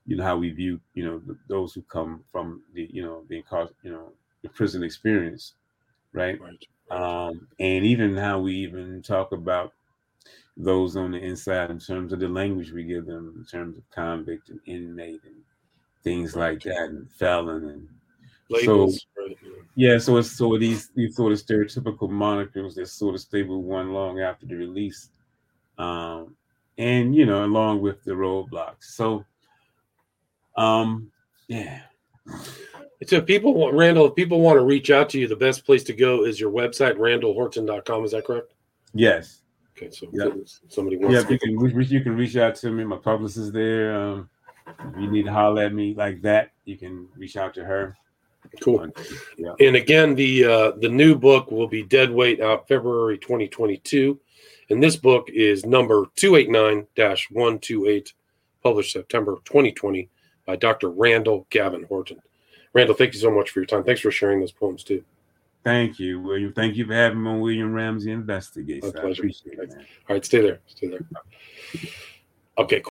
you 0.05 0.15
know 0.15 0.23
how 0.23 0.37
we 0.37 0.51
view 0.51 0.79
you 0.93 1.05
know 1.05 1.19
th- 1.19 1.37
those 1.47 1.73
who 1.73 1.81
come 1.83 2.23
from 2.31 2.61
the 2.73 2.89
you 2.91 3.01
know 3.01 3.23
the 3.29 3.41
incar- 3.41 3.73
you 3.83 3.91
know 3.91 4.11
the 4.41 4.49
prison 4.49 4.83
experience 4.83 5.55
right 6.13 6.39
Right. 6.39 6.65
um 6.91 7.47
and 7.59 7.85
even 7.85 8.15
how 8.15 8.39
we 8.39 8.53
even 8.55 9.01
talk 9.01 9.31
about 9.31 9.73
those 10.57 10.95
on 10.95 11.11
the 11.11 11.17
inside 11.17 11.69
in 11.69 11.79
terms 11.79 12.13
of 12.13 12.19
the 12.19 12.27
language 12.27 12.71
we 12.71 12.83
give 12.83 13.05
them 13.05 13.33
in 13.37 13.45
terms 13.45 13.77
of 13.77 13.83
convict 13.91 14.49
and 14.49 14.59
inmate 14.65 15.21
and 15.25 15.35
things 16.03 16.35
like 16.35 16.61
that 16.61 16.89
and 16.89 17.11
felon 17.11 17.69
and 17.69 17.87
Labels. 18.49 19.07
right. 19.17 19.35
yeah, 19.75 19.97
so 19.97 20.17
it's 20.17 20.31
so 20.31 20.55
these 20.57 20.89
these 20.95 21.15
sort 21.15 21.31
of 21.31 21.39
stereotypical 21.39 22.09
monikers 22.09 22.75
that 22.75 22.87
sort 22.87 23.15
of 23.15 23.21
stay 23.21 23.41
with 23.41 23.59
one 23.59 23.91
long 23.91 24.19
after 24.19 24.45
the 24.45 24.55
release, 24.55 25.09
um, 25.79 26.35
and 26.77 27.15
you 27.15 27.25
know, 27.25 27.43
along 27.43 27.81
with 27.81 28.03
the 28.03 28.11
roadblocks. 28.11 28.83
So, 28.83 29.25
um, 30.57 31.11
yeah, 31.47 31.81
So 33.05 33.17
if 33.17 33.25
people 33.25 33.53
want 33.53 33.75
Randall, 33.75 34.05
if 34.07 34.15
people 34.15 34.41
want 34.41 34.57
to 34.57 34.63
reach 34.63 34.91
out 34.91 35.09
to 35.09 35.19
you, 35.19 35.27
the 35.27 35.35
best 35.35 35.65
place 35.65 35.83
to 35.85 35.93
go 35.93 36.23
is 36.23 36.39
your 36.39 36.51
website, 36.51 36.97
randallhorton.com. 36.97 38.05
Is 38.05 38.11
that 38.11 38.25
correct? 38.25 38.53
yes, 38.93 39.41
Okay, 39.77 39.89
so 39.91 40.07
Yeah. 40.13 40.29
somebody 40.69 40.97
wants 40.97 41.13
yeah. 41.15 41.23
to 41.23 41.33
You 41.33 41.39
can 41.39 41.57
re- 41.57 41.85
you 41.85 42.01
can 42.01 42.15
reach 42.15 42.37
out 42.37 42.55
to 42.55 42.71
me. 42.71 42.83
My 42.85 42.97
publicist 42.97 43.37
is 43.37 43.51
there. 43.51 43.93
Um, 43.95 44.29
if 44.67 44.97
you 44.99 45.09
need 45.11 45.25
to 45.25 45.33
holler 45.33 45.63
at 45.63 45.73
me 45.73 45.93
like 45.93 46.21
that, 46.21 46.51
you 46.65 46.77
can 46.77 47.07
reach 47.17 47.35
out 47.37 47.53
to 47.55 47.65
her. 47.65 47.97
cool. 48.61 48.87
Yeah. 49.37 49.53
And 49.59 49.75
again, 49.75 50.15
the 50.15 50.45
uh, 50.45 50.71
the 50.79 50.87
new 50.89 51.15
book 51.15 51.51
will 51.51 51.67
be 51.67 51.83
Dead 51.83 52.09
Weight 52.11 52.39
out 52.41 52.67
February 52.67 53.17
2022. 53.17 54.19
And 54.69 54.81
this 54.81 54.95
book 54.95 55.29
is 55.29 55.65
number 55.65 56.05
289-128, 56.15 58.13
published 58.63 58.93
September 58.93 59.35
2020 59.45 60.09
by 60.45 60.55
Dr. 60.55 60.89
Randall 60.89 61.45
Gavin 61.51 61.83
Horton. 61.83 62.19
Randall, 62.73 62.95
thank 62.95 63.13
you 63.13 63.19
so 63.19 63.29
much 63.31 63.51
for 63.51 63.59
your 63.59 63.67
time. 63.67 63.83
Thanks 63.83 64.01
for 64.01 64.09
sharing 64.11 64.39
those 64.39 64.51
poems 64.51 64.83
too. 64.83 65.03
Thank 65.65 65.97
you, 65.99 66.19
William. 66.21 66.53
Thank 66.53 66.75
you 66.75 66.85
for 66.85 66.93
having 66.93 67.23
me 67.23 67.29
on 67.31 67.39
William 67.41 67.73
Ramsey 67.73 68.11
Investigates. 68.11 68.83
My 68.83 68.89
I 68.89 69.01
pleasure. 69.01 69.21
appreciate 69.23 69.57
it. 69.59 69.69
man. 69.69 69.85
All 70.07 70.15
right, 70.15 70.23
stay 70.23 70.41
there. 70.41 70.59
Stay 70.67 70.87
there. 70.89 70.99
Okay, 72.59 72.83